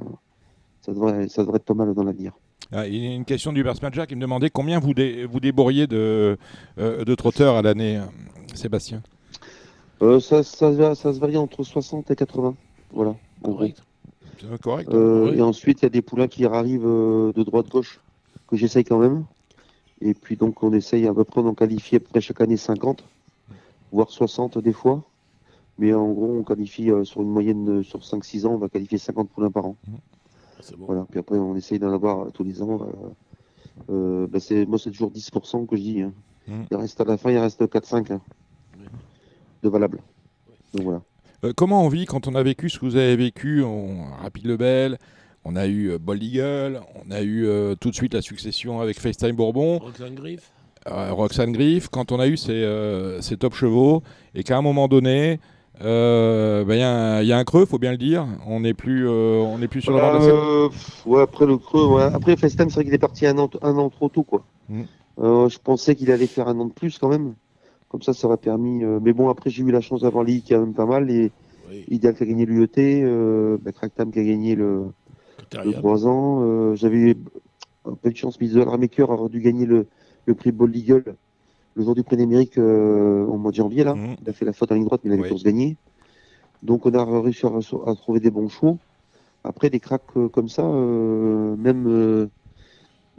ça, 0.82 0.94
devrait, 0.94 1.28
ça 1.28 1.42
devrait 1.42 1.58
être 1.58 1.66
pas 1.66 1.74
mal 1.74 1.92
dans 1.96 2.04
l'avenir. 2.04 2.34
Ah, 2.72 2.88
il 2.88 3.04
y 3.04 3.08
a 3.08 3.14
une 3.16 3.26
question 3.26 3.52
du 3.52 3.64
Jack 3.92 4.10
qui 4.10 4.16
me 4.16 4.22
demandait 4.22 4.50
combien 4.50 4.80
vous, 4.80 4.94
dé- 4.94 5.26
vous 5.26 5.40
débourriez 5.40 5.88
de, 5.88 6.38
euh, 6.78 7.04
de 7.04 7.16
trotteurs 7.16 7.56
à 7.56 7.62
l'année, 7.62 7.98
euh, 7.98 8.06
Sébastien? 8.54 9.02
Euh, 10.02 10.20
ça, 10.20 10.44
ça, 10.44 10.96
se 10.96 11.20
varie 11.20 11.38
entre 11.38 11.64
60 11.64 12.12
et 12.12 12.16
80. 12.16 12.56
Voilà. 12.92 13.12
en 13.44 13.50
gros. 13.50 13.58
Correct. 13.60 13.84
Euh, 14.94 15.30
Oui. 15.32 15.38
Et 15.38 15.42
ensuite, 15.42 15.82
il 15.82 15.84
y 15.84 15.86
a 15.86 15.90
des 15.90 16.02
poulains 16.02 16.28
qui 16.28 16.46
arrivent 16.46 16.86
euh, 16.86 17.32
de 17.34 17.44
droite-gauche, 17.44 18.00
que 18.48 18.56
j'essaye 18.58 18.84
quand 18.84 18.98
même. 19.00 19.26
Et 20.02 20.14
puis, 20.14 20.36
donc, 20.36 20.62
on 20.64 20.74
essaye 20.74 21.08
à 21.08 21.14
peu 21.14 21.24
près 21.24 21.42
d'en 21.44 21.54
qualifier 21.54 21.98
à 21.98 22.00
peu 22.00 22.08
près 22.08 22.22
chaque 22.22 22.42
année 22.42 22.58
50, 22.58 23.04
voire 23.92 24.10
60 24.10 24.58
des 24.58 24.74
fois. 24.74 25.04
Mais 25.78 25.94
en 25.94 26.12
gros, 26.12 26.28
on 26.38 26.44
qualifie 26.44 26.92
euh, 26.92 27.04
sur 27.04 27.22
une 27.22 27.30
moyenne 27.30 27.66
de- 27.66 27.82
sur 27.84 28.04
5-6 28.04 28.46
ans, 28.46 28.54
on 28.54 28.58
va 28.58 28.70
qualifier 28.70 28.98
50 28.98 29.30
poulains 29.30 29.52
par 29.52 29.66
an. 29.66 29.76
C'est 30.60 30.76
bon. 30.78 30.86
Voilà. 30.86 31.06
Puis 31.10 31.20
après, 31.20 31.38
on 31.38 31.56
essaye 31.56 31.80
d'en 31.80 31.92
avoir 31.94 32.32
tous 32.32 32.44
les 32.44 32.62
ans. 32.62 32.80
euh, 33.90 34.28
bah, 34.28 34.40
moi, 34.68 34.78
c'est 34.78 34.92
toujours 34.92 35.12
10% 35.12 35.66
que 35.66 35.76
je 35.76 35.82
dis. 35.82 36.02
hein. 36.02 36.14
Mhm. 36.48 36.66
Il 36.72 36.78
reste 36.78 37.00
à 37.00 37.06
la 37.06 37.18
fin, 37.18 37.32
il 37.32 37.38
reste 37.38 37.66
4-5 37.68 38.12
hein, 38.12 38.22
Oui. 38.22 38.43
De. 39.70 39.98
Donc 40.74 40.84
voilà. 40.84 41.02
Euh, 41.44 41.54
comment 41.56 41.84
on 41.84 41.90
vit 41.90 42.06
quand 42.06 42.28
on 42.28 42.36
a 42.36 42.44
vécu 42.44 42.70
ce 42.70 42.80
que 42.80 42.86
vous 42.86 42.96
avez 42.96 43.16
vécu 43.16 43.64
On 43.64 44.04
Rapide 44.22 44.46
Lebel, 44.48 44.98
on 45.46 45.56
a 45.56 45.66
eu 45.68 45.92
euh, 45.92 45.98
Bold 45.98 46.24
Eagle, 46.24 46.82
on 47.06 47.12
a 47.12 47.22
eu 47.22 47.46
euh, 47.46 47.76
tout 47.76 47.90
de 47.90 47.96
suite 47.96 48.14
la 48.14 48.22
succession 48.22 48.80
avec 48.82 49.00
FaceTime 49.00 49.36
Bourbon, 49.36 49.80
Roxane 49.80 50.16
Griff. 50.16 50.52
euh, 50.88 51.12
Roxane 51.12 51.52
Griff, 51.52 51.90
quand 51.90 52.12
on 52.12 52.20
a 52.20 52.28
eu 52.28 52.38
ces, 52.38 52.52
euh, 52.52 53.20
ces 53.22 53.36
top 53.38 53.54
chevaux, 53.56 54.04
et 54.36 54.44
qu'à 54.44 54.58
un 54.58 54.62
moment 54.62 54.88
donné, 54.88 55.40
euh, 55.82 56.64
ben, 56.64 56.76
il 56.76 56.80
y, 56.80 56.84
a 56.84 56.90
un- 57.18 57.22
il 57.22 57.28
y 57.28 57.34
a 57.34 57.38
un 57.38 57.44
creux, 57.44 57.66
faut 57.66 57.80
bien 57.80 57.92
le 57.92 57.98
dire, 57.98 58.26
on 58.48 58.62
n'est 58.62 58.74
plus, 58.74 59.06
euh, 59.08 59.42
on 59.42 59.58
n'est 59.58 59.68
plus 59.68 59.82
sur 59.82 59.92
le 59.92 59.98
Bah, 59.98 60.12
bord 60.12 60.22
de 60.22 60.28
la 60.28 60.70
pff, 60.70 61.06
ouais, 61.06 61.22
après 61.24 61.46
le 61.46 61.58
creux, 61.58 61.88
ouais. 61.88 62.04
après 62.04 62.38
FaceTime, 62.38 62.70
c'est 62.70 62.76
vrai 62.76 62.86
qu'il 62.86 62.94
est 62.94 62.98
parti 63.00 63.26
un 63.26 63.38
an, 63.38 63.50
un 63.62 63.76
an 63.78 63.90
trop 63.90 64.08
tôt, 64.08 64.24
quoi. 64.24 64.46
Euh, 65.20 65.48
je 65.50 65.60
pensais 65.60 65.94
qu'il 65.96 66.10
allait 66.12 66.26
faire 66.28 66.48
un 66.48 66.58
an 66.60 66.66
de 66.66 66.72
plus 66.74 66.98
quand 66.98 67.10
même. 67.10 67.34
Comme 67.94 68.02
ça, 68.02 68.12
ça 68.14 68.26
aurait 68.28 68.38
permis. 68.38 68.84
euh, 68.84 69.00
Mais 69.04 69.14
bon, 69.14 69.30
après, 69.30 69.52
j'ai 69.52 69.62
eu 69.62 69.70
la 69.72 69.80
chance 69.80 70.02
d'avoir 70.02 70.24
Lee 70.24 70.42
qui 70.42 70.56
a 70.56 70.60
même 70.60 70.74
pas 70.74 70.88
mal, 70.88 71.12
et 71.12 71.32
Oui. 71.70 71.86
Ideal 71.90 72.16
qui 72.16 72.24
a 72.24 72.26
gagné 72.26 72.44
l'UET, 72.48 72.70
euh, 73.04 73.60
bah, 73.62 73.72
Cracktam 73.72 74.12
qui 74.12 74.18
a 74.20 74.24
gagné 74.24 74.56
le, 74.56 74.86
le 74.86 74.92
Critérium. 75.38 75.74
3 75.74 76.08
ans. 76.08 76.42
euh, 76.42 76.74
J'avais 76.76 76.98
eu 76.98 77.16
un 77.86 77.94
peu 77.94 78.10
de 78.10 78.16
chance, 78.16 78.40
mais 78.42 78.48
Isola 78.48 78.66
Ramaker 78.72 79.12
a 79.12 79.30
dû 79.30 79.42
gagner 79.42 79.68
le, 79.68 79.88
le 80.26 80.34
prix 80.34 80.52
Ball 80.52 80.76
Eagle 80.76 81.16
le 81.76 81.84
jour 81.84 81.94
du 81.94 82.04
prix 82.04 82.18
d'Amérique 82.18 82.58
euh, 82.58 83.26
au 83.26 83.38
mois 83.38 83.52
de 83.52 83.58
janvier. 83.58 83.84
Là. 83.84 83.94
Mhm. 83.94 84.16
Il 84.24 84.30
a 84.30 84.34
fait 84.34 84.46
la 84.46 84.54
faute 84.54 84.72
en 84.72 84.76
ligne 84.76 84.86
droite, 84.86 85.02
mais 85.04 85.12
il 85.12 85.14
avait 85.14 85.22
Oui. 85.24 85.30
tous 85.30 85.44
gagné. 85.44 85.78
Donc 86.64 86.88
on 86.88 86.94
a 86.96 87.22
réussi 87.22 87.46
à, 87.46 87.50
à 87.86 87.96
trouver 87.96 88.20
des 88.20 88.32
bons 88.32 88.48
chevaux. 88.50 88.80
Après, 89.44 89.70
des 89.70 89.80
cracks 89.80 90.02
euh, 90.18 90.30
comme 90.30 90.50
ça, 90.50 90.64
même, 90.64 92.30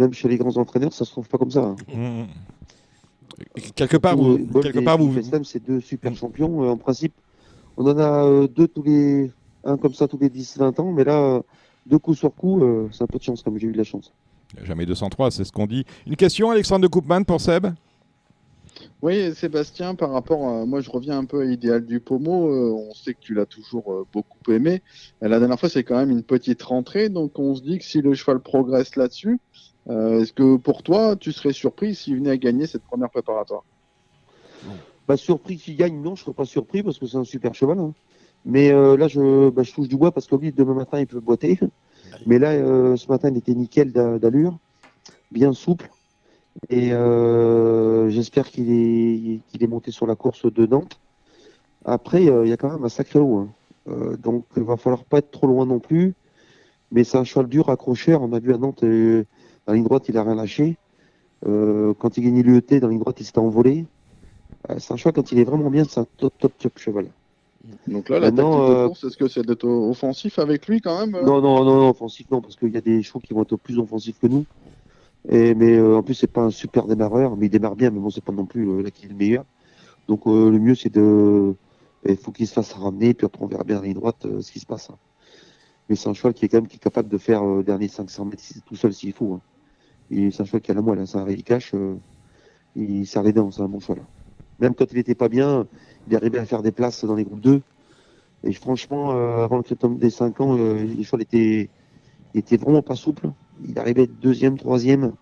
même 0.00 0.12
chez 0.12 0.28
les 0.28 0.36
grands 0.36 0.56
entraîneurs, 0.56 0.92
ça 0.92 1.04
se 1.04 1.12
trouve 1.12 1.28
pas 1.28 1.38
comme 1.38 1.52
ça. 1.52 1.62
hein. 1.64 1.76
Mhm. 1.94 2.26
Quelque 3.74 3.96
part, 3.96 4.18
Ou, 4.18 4.22
vous, 4.22 4.38
Bolt 4.38 4.64
quelque 4.64 4.78
et 4.80 4.84
part, 4.84 4.98
vous, 4.98 5.12
FaceTime, 5.12 5.44
c'est 5.44 5.64
deux 5.64 5.80
super 5.80 6.14
champions. 6.14 6.62
Euh, 6.62 6.68
en 6.70 6.76
principe, 6.76 7.12
on 7.76 7.86
en 7.86 7.98
a 7.98 8.24
euh, 8.26 8.48
deux 8.48 8.68
tous 8.68 8.82
les. 8.82 9.30
Un 9.64 9.76
comme 9.78 9.94
ça 9.94 10.06
tous 10.06 10.18
les 10.18 10.28
10-20 10.28 10.80
ans, 10.80 10.92
mais 10.92 11.04
là, 11.04 11.18
euh, 11.18 11.40
deux 11.86 11.98
coups 11.98 12.18
sur 12.18 12.34
coup, 12.34 12.62
euh, 12.62 12.88
c'est 12.92 13.02
un 13.02 13.06
peu 13.06 13.18
de 13.18 13.22
chance, 13.24 13.42
comme 13.42 13.58
j'ai 13.58 13.66
eu 13.66 13.72
de 13.72 13.78
la 13.78 13.84
chance. 13.84 14.12
jamais 14.62 14.84
203, 14.86 15.30
c'est 15.30 15.44
ce 15.44 15.52
qu'on 15.52 15.66
dit. 15.66 15.84
Une 16.06 16.16
question, 16.16 16.50
Alexandre 16.50 16.82
de 16.82 16.88
Koopman 16.88 17.24
pour 17.24 17.40
Seb 17.40 17.68
Oui, 19.02 19.34
Sébastien, 19.34 19.94
par 19.94 20.10
rapport 20.12 20.46
à. 20.48 20.66
Moi, 20.66 20.80
je 20.80 20.90
reviens 20.90 21.18
un 21.18 21.24
peu 21.24 21.40
à 21.40 21.44
l'idéal 21.44 21.84
du 21.84 21.98
pommeau. 22.00 22.48
euh, 22.50 22.72
on 22.72 22.94
sait 22.94 23.14
que 23.14 23.20
tu 23.20 23.34
l'as 23.34 23.46
toujours 23.46 23.92
euh, 23.92 24.06
beaucoup 24.12 24.52
aimé. 24.52 24.82
La 25.20 25.38
dernière 25.38 25.58
fois, 25.58 25.68
c'est 25.68 25.82
quand 25.84 25.96
même 25.96 26.10
une 26.10 26.22
petite 26.22 26.62
rentrée. 26.62 27.08
Donc, 27.08 27.38
on 27.38 27.54
se 27.54 27.62
dit 27.62 27.78
que 27.78 27.84
si 27.84 28.00
le 28.02 28.14
cheval 28.14 28.40
progresse 28.40 28.96
là-dessus, 28.96 29.40
euh, 29.90 30.20
est-ce 30.22 30.32
que 30.32 30.56
pour 30.56 30.82
toi, 30.82 31.16
tu 31.16 31.32
serais 31.32 31.52
surpris 31.52 31.94
s'il 31.94 32.16
venait 32.16 32.30
à 32.30 32.36
gagner 32.36 32.66
cette 32.66 32.84
première 32.84 33.10
préparatoire? 33.10 33.64
Bah, 35.06 35.16
surpris 35.16 35.56
qu'il 35.58 35.76
gagne, 35.76 36.00
non, 36.00 36.14
je 36.14 36.22
serais 36.22 36.32
pas 36.32 36.46
surpris 36.46 36.82
parce 36.82 36.98
que 36.98 37.06
c'est 37.06 37.18
un 37.18 37.24
super 37.24 37.54
cheval. 37.54 37.78
hein. 37.78 37.92
Mais 38.46 38.70
euh, 38.72 38.96
là, 38.96 39.08
je, 39.08 39.50
bah, 39.50 39.62
je 39.62 39.72
touche 39.72 39.88
du 39.88 39.96
bois 39.96 40.12
parce 40.12 40.26
que 40.26 40.36
lui, 40.36 40.52
demain 40.52 40.74
matin, 40.74 41.00
il 41.00 41.06
peut 41.06 41.20
boiter. 41.20 41.58
Mais 42.26 42.38
là, 42.38 42.52
euh, 42.52 42.96
ce 42.96 43.08
matin, 43.08 43.28
il 43.30 43.36
était 43.36 43.54
nickel 43.54 43.92
d'a- 43.92 44.18
d'allure, 44.18 44.58
bien 45.30 45.52
souple. 45.52 45.90
Et 46.70 46.92
euh, 46.92 48.08
j'espère 48.08 48.48
qu'il 48.48 48.70
est, 48.70 49.40
qu'il 49.48 49.62
est 49.62 49.66
monté 49.66 49.90
sur 49.90 50.06
la 50.06 50.14
course 50.14 50.50
de 50.50 50.66
Nantes. 50.66 51.00
Après, 51.84 52.26
euh, 52.28 52.46
il 52.46 52.50
y 52.50 52.52
a 52.52 52.56
quand 52.56 52.70
même 52.70 52.84
un 52.84 52.88
sacré 52.88 53.18
lot. 53.18 53.38
hein. 53.38 53.48
Euh, 53.88 54.16
donc, 54.16 54.46
il 54.56 54.62
va 54.62 54.76
falloir 54.76 55.04
pas 55.04 55.18
être 55.18 55.30
trop 55.30 55.46
loin 55.46 55.66
non 55.66 55.80
plus. 55.80 56.14
Mais 56.90 57.04
c'est 57.04 57.18
un 57.18 57.24
cheval 57.24 57.48
dur, 57.48 57.68
accrocheur. 57.70 58.22
On 58.22 58.32
a 58.32 58.38
vu 58.38 58.54
à 58.54 58.58
Nantes, 58.58 58.84
euh, 58.84 59.24
dans 59.66 59.72
la 59.72 59.76
ligne 59.76 59.84
droite, 59.84 60.08
il 60.08 60.16
a 60.18 60.22
rien 60.22 60.34
lâché. 60.34 60.78
Euh, 61.46 61.94
quand 61.94 62.16
il 62.16 62.24
gagnait 62.24 62.42
l'UET, 62.42 62.80
dans 62.80 62.86
la 62.88 62.92
ligne 62.92 63.00
droite, 63.00 63.20
il 63.20 63.24
s'était 63.26 63.38
envolé. 63.38 63.86
Euh, 64.70 64.76
c'est 64.78 64.92
un 64.94 64.96
cheval, 64.96 65.14
quand 65.14 65.32
il 65.32 65.38
est 65.38 65.44
vraiment 65.44 65.70
bien, 65.70 65.84
c'est 65.84 66.00
un 66.00 66.06
top, 66.16 66.34
top, 66.38 66.56
top 66.58 66.78
cheval. 66.78 67.12
Donc 67.86 68.08
là, 68.10 68.20
la 68.20 68.30
Maintenant, 68.30 68.50
tactique 68.50 68.66
de 68.68 68.72
euh, 68.72 68.86
course, 68.88 69.04
est-ce 69.04 69.16
que 69.16 69.28
c'est 69.28 69.42
d'être 69.44 69.64
offensif 69.66 70.38
avec 70.38 70.66
lui 70.68 70.80
quand 70.80 71.06
même 71.06 71.16
Non, 71.24 71.40
non, 71.40 71.64
non, 71.64 71.76
non, 71.80 71.88
offensif, 71.90 72.30
non, 72.30 72.40
parce 72.42 72.56
qu'il 72.56 72.70
y 72.72 72.76
a 72.76 72.80
des 72.82 73.02
chevaux 73.02 73.20
qui 73.20 73.32
vont 73.34 73.42
être 73.42 73.56
plus 73.56 73.78
offensifs 73.78 74.18
que 74.18 74.26
nous. 74.26 74.46
Et, 75.28 75.54
mais 75.54 75.80
en 75.80 76.02
plus, 76.02 76.14
c'est 76.14 76.26
pas 76.32 76.42
un 76.42 76.50
super 76.50 76.86
démarreur, 76.86 77.36
mais 77.36 77.46
il 77.46 77.50
démarre 77.50 77.76
bien, 77.76 77.90
mais 77.90 78.00
bon, 78.00 78.10
c'est 78.10 78.24
pas 78.24 78.32
non 78.32 78.46
plus 78.46 78.82
là 78.82 78.90
qui 78.90 79.06
est 79.06 79.08
le 79.08 79.14
meilleur. 79.14 79.44
Donc 80.08 80.26
euh, 80.26 80.50
le 80.50 80.58
mieux, 80.58 80.74
c'est 80.74 80.90
de. 80.90 81.56
Il 82.06 82.16
faut 82.18 82.32
qu'il 82.32 82.46
se 82.46 82.52
fasse 82.54 82.72
ramener, 82.74 83.14
puis 83.14 83.26
après, 83.26 83.42
on 83.44 83.48
verra 83.48 83.64
bien 83.64 83.76
dans 83.76 83.82
les 83.82 83.94
droites 83.94 84.26
euh, 84.26 84.42
ce 84.42 84.52
qui 84.52 84.60
se 84.60 84.66
passe. 84.66 84.90
hein. 84.90 84.98
Mais 85.88 85.96
c'est 85.96 86.08
un 86.08 86.14
cheval 86.14 86.34
qui 86.34 86.44
est 86.44 86.48
quand 86.48 86.58
même 86.58 86.68
qui 86.68 86.76
est 86.76 86.80
capable 86.80 87.08
de 87.08 87.18
faire 87.18 87.42
euh, 87.46 87.62
dernier 87.62 87.88
500 87.88 88.26
mètres 88.26 88.42
tout 88.66 88.76
seul 88.76 88.92
s'il 88.94 89.12
faut. 89.14 89.34
hein. 89.34 89.42
Et 90.10 90.30
c'est 90.30 90.42
un 90.42 90.44
cheval 90.44 90.60
qui 90.60 90.70
a 90.70 90.74
la 90.74 90.82
moelle, 90.82 90.98
hein, 90.98 91.04
Rally 91.14 91.42
Cash, 91.42 91.72
euh, 91.74 91.96
il 92.76 93.06
les 93.24 93.32
dents, 93.32 93.50
c'est 93.50 93.62
un 93.62 93.68
bon 93.68 93.80
cheval. 93.80 94.04
Même 94.60 94.74
quand 94.74 94.90
il 94.92 94.98
était 94.98 95.14
pas 95.14 95.28
bien, 95.28 95.66
il 96.08 96.16
arrivait 96.16 96.38
à 96.38 96.44
faire 96.44 96.62
des 96.62 96.72
places 96.72 97.04
dans 97.04 97.14
les 97.14 97.24
groupes 97.24 97.40
2. 97.40 97.62
Et 98.44 98.52
franchement, 98.52 99.12
euh, 99.12 99.44
avant 99.44 99.56
le 99.56 99.62
critérium 99.62 99.98
des 99.98 100.10
5 100.10 100.40
ans, 100.40 100.56
euh, 100.58 100.82
les 100.82 101.02
chevaux 101.02 101.20
étaient, 101.20 101.70
étaient 102.34 102.56
vraiment 102.56 102.82
pas 102.82 102.94
souples. 102.94 103.30
Il 103.66 103.78
arrivait 103.78 104.06
deuxième, 104.06 104.58
troisième. 104.58 105.12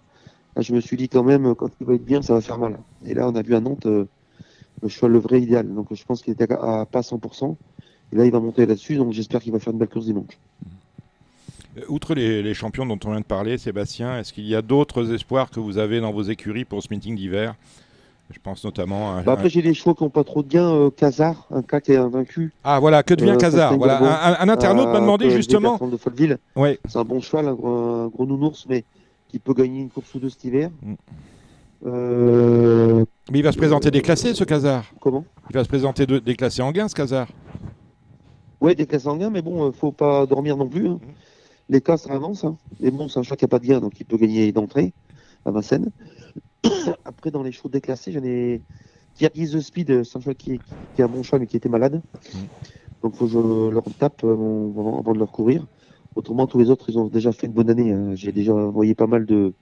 Là, 0.57 0.62
je 0.62 0.75
me 0.75 0.81
suis 0.81 0.97
dit 0.97 1.09
quand 1.09 1.23
même, 1.23 1.55
quand 1.55 1.71
il 1.81 1.87
va 1.87 1.95
être 1.95 2.05
bien, 2.05 2.21
ça 2.21 2.35
va 2.35 2.40
faire 2.40 2.59
mal. 2.59 2.79
Et 3.07 3.14
là, 3.14 3.29
on 3.29 3.35
a 3.35 3.42
vu 3.42 3.55
à 3.55 3.61
Nantes 3.61 3.87
euh, 3.87 4.07
le 4.83 4.88
cheval 4.88 5.12
le 5.12 5.18
vrai 5.18 5.40
idéal. 5.40 5.73
Donc 5.73 5.95
je 5.95 6.05
pense 6.05 6.23
qu'il 6.23 6.33
était 6.33 6.53
à, 6.53 6.81
à 6.81 6.87
pas 6.87 7.01
100%. 7.01 7.57
Et 8.12 8.16
là, 8.16 8.25
il 8.27 8.33
va 8.33 8.40
monter 8.40 8.66
là-dessus. 8.66 8.97
Donc 8.97 9.12
j'espère 9.12 9.40
qu'il 9.40 9.53
va 9.53 9.61
faire 9.61 9.73
une 9.73 9.79
belle 9.79 9.88
course 9.88 10.07
dimanche. 10.07 10.38
Euh, 11.78 11.80
Outre 11.88 12.14
les, 12.14 12.42
les 12.42 12.54
champions 12.54 12.87
dont 12.87 12.98
on 13.04 13.11
vient 13.11 13.20
de 13.20 13.24
parler, 13.24 13.58
Sébastien, 13.58 14.18
est-ce 14.18 14.32
qu'il 14.32 14.46
y 14.46 14.54
a 14.54 14.62
d'autres 14.62 15.12
espoirs 15.12 15.50
que 15.50 15.61
vous 15.61 15.78
avez 15.78 16.00
dans 16.00 16.12
vos 16.12 16.22
écuries 16.22 16.64
pour 16.64 16.82
ce 16.82 16.88
meeting 16.90 17.16
d'hiver? 17.16 17.54
Je 18.30 18.38
pense 18.42 18.64
notamment 18.64 19.16
à... 19.16 19.22
Bah, 19.22 19.32
après, 19.32 19.50
j'ai 19.50 19.61
des 19.61 19.74
chevaux 19.74 19.94
qui 19.94 20.04
n'ont 20.04 20.11
pas 20.11 20.24
trop 20.24 20.42
de 20.42 20.48
gains. 20.48 20.70
Euh, 20.72 20.90
Casar, 20.90 21.46
un 21.50 21.61
cas 21.62 21.80
qui 21.80 21.92
est 21.92 21.96
invaincu. 21.96 22.52
Ah 22.64 22.80
voilà, 22.80 23.02
que 23.02 23.12
devient 23.12 23.32
euh, 23.32 23.37
Casar 23.37 23.72
Faustin 23.74 23.98
Voilà, 23.98 24.40
un, 24.40 24.48
internaute 24.48 24.87
m'a 24.88 24.96
Euh, 24.96 25.00
demandé 25.00 25.30
justement... 25.30 25.78
De. 25.78 26.38
Ouais. 26.56 26.78
C'est 26.88 26.98
un 26.98 27.04
bon 27.04 27.20
cheval, 27.20 27.48
un 27.48 27.52
gros, 27.54 27.68
un 27.68 28.08
gros 28.08 28.24
nounours, 28.24 28.64
mais 28.68 28.85
qui 29.28 29.38
peut 29.38 29.52
gagner 29.52 29.80
une 29.80 29.90
course 29.90 30.14
ou 30.14 30.18
deux 30.18 30.30
cet 30.30 30.44
hiver. 30.44 30.70
Mm. 30.82 30.94
Euh, 31.85 33.04
Mais 33.30 33.40
il 33.40 33.42
va 33.42 33.52
se 33.52 33.58
présenter 33.58 33.90
déclassé, 33.90 34.35
ce 34.35 34.44
Casar. 34.44 34.85
comment? 35.00 35.24
Il 35.50 35.54
va 35.54 35.64
se 35.64 35.68
présenter 35.68 36.06
de- 36.06 36.18
déclassé 36.18 36.62
en 36.62 36.70
gain, 36.72 36.88
ce 36.88 36.94
Casar. 36.94 37.26
Ouais, 38.61 38.74
des 38.74 38.87
classes 38.87 39.02
sanguins, 39.02 39.30
mais 39.30 39.42
bon, 39.42 39.66
euh, 39.68 39.72
faut 39.72 39.90
pas 39.92 40.24
dormir 40.24 40.56
non 40.56 40.68
plus. 40.68 40.87
hein. 40.88 41.00
Les 41.72 41.80
cas, 41.80 41.96
ça 41.96 42.12
avance. 42.12 42.44
Hein. 42.44 42.58
Mais 42.80 42.90
bon, 42.90 43.08
c'est 43.08 43.18
un 43.18 43.22
cheval 43.22 43.38
qui 43.38 43.44
n'a 43.44 43.48
pas 43.48 43.58
de 43.58 43.64
gain, 43.64 43.80
donc 43.80 43.98
il 43.98 44.04
peut 44.04 44.18
gagner 44.18 44.52
d'entrée 44.52 44.92
à 45.46 45.50
Vincennes. 45.50 45.90
Après, 47.06 47.30
dans 47.30 47.42
les 47.42 47.50
chevaux 47.50 47.70
déclassés, 47.70 48.12
j'en 48.12 48.22
ai. 48.22 48.61
Kyrgyz 49.14 49.52
the 49.52 49.61
Speed, 49.61 50.04
c'est 50.04 50.18
un 50.18 50.20
cheval 50.20 50.35
qui 50.35 50.52
est, 50.52 50.61
qui 50.94 51.02
un 51.02 51.08
bon 51.08 51.22
cheval, 51.22 51.40
mais 51.40 51.46
qui 51.46 51.56
était 51.56 51.70
malade. 51.70 52.02
Donc, 53.02 53.14
faut 53.14 53.24
que 53.24 53.32
je 53.32 53.70
leur 53.70 53.85
tape 53.98 54.22
euh, 54.22 54.35
avant 54.35 55.14
de 55.14 55.18
leur 55.18 55.32
courir. 55.32 55.66
Autrement, 56.14 56.46
tous 56.46 56.58
les 56.58 56.68
autres, 56.68 56.90
ils 56.90 56.98
ont 56.98 57.06
déjà 57.06 57.32
fait 57.32 57.46
une 57.46 57.54
bonne 57.54 57.70
année. 57.70 57.90
hein. 57.90 58.14
J'ai 58.16 58.32
déjà 58.32 58.54
envoyé 58.54 58.94
pas 58.94 59.06
mal 59.06 59.24
de, 59.24 59.54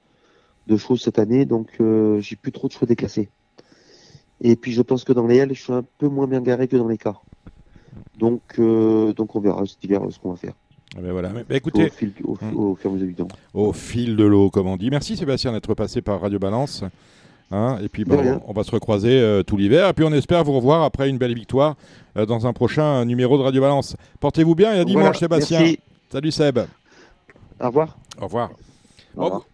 de 0.66 0.76
choses 0.76 1.02
cette 1.02 1.20
année, 1.20 1.44
donc 1.44 1.68
euh, 1.80 2.18
j'ai 2.18 2.34
plus 2.34 2.50
trop 2.50 2.66
de 2.66 2.72
chevaux 2.72 2.86
déclassés. 2.86 3.28
Et 4.40 4.56
puis, 4.56 4.72
je 4.72 4.82
pense 4.82 5.04
que 5.04 5.12
dans 5.12 5.28
les 5.28 5.36
L, 5.36 5.50
je 5.54 5.62
suis 5.62 5.72
un 5.72 5.84
peu 5.98 6.08
moins 6.08 6.26
bien 6.26 6.40
garé 6.40 6.66
que 6.66 6.76
dans 6.76 6.88
les 6.88 6.98
cas. 6.98 7.20
Donc, 8.18 8.42
euh, 8.58 9.12
donc 9.12 9.36
on 9.36 9.40
verra 9.40 9.64
cet 9.64 9.84
hiver 9.84 10.02
euh, 10.02 10.10
ce 10.10 10.18
qu'on 10.18 10.30
va 10.30 10.36
faire. 10.36 10.54
Ah 10.96 11.00
ben 11.02 11.12
voilà. 11.12 11.30
Mais, 11.30 11.42
Au 11.48 11.54
écoutez, 11.54 11.88
fil, 11.90 12.12
au, 12.24 12.32
au 12.54 12.74
fur 12.74 12.90
et 12.90 12.92
à 12.92 12.94
mesure 12.94 13.06
du 13.08 13.14
temps. 13.14 13.28
au 13.54 13.72
fil 13.72 14.16
de 14.16 14.24
l'eau, 14.24 14.50
comme 14.50 14.66
on 14.66 14.76
dit. 14.76 14.90
Merci 14.90 15.16
Sébastien 15.16 15.52
d'être 15.52 15.74
passé 15.74 16.02
par 16.02 16.20
Radio 16.20 16.38
Balance. 16.38 16.82
Hein, 17.52 17.78
et 17.82 17.88
puis 17.88 18.04
bah, 18.04 18.16
on, 18.18 18.50
on 18.50 18.52
va 18.52 18.62
se 18.64 18.70
recroiser 18.70 19.20
euh, 19.20 19.42
tout 19.42 19.56
l'hiver. 19.56 19.88
Et 19.88 19.92
puis 19.92 20.04
on 20.04 20.12
espère 20.12 20.44
vous 20.44 20.52
revoir 20.52 20.82
après 20.82 21.08
une 21.08 21.18
belle 21.18 21.34
victoire 21.34 21.76
euh, 22.16 22.24
dans 22.26 22.46
un 22.46 22.52
prochain 22.52 23.04
numéro 23.04 23.38
de 23.38 23.42
Radio 23.42 23.60
Balance. 23.60 23.96
Portez-vous 24.20 24.54
bien 24.54 24.72
et 24.74 24.78
à 24.80 24.84
dimanche, 24.84 25.02
Voilà, 25.02 25.18
Sébastien. 25.18 25.58
merci. 25.60 25.78
Salut 26.12 26.30
Seb. 26.32 26.58
Au 27.60 27.66
revoir. 27.66 27.96
Au 28.20 28.24
revoir. 28.24 28.50
Au 29.16 29.24
revoir. 29.24 29.46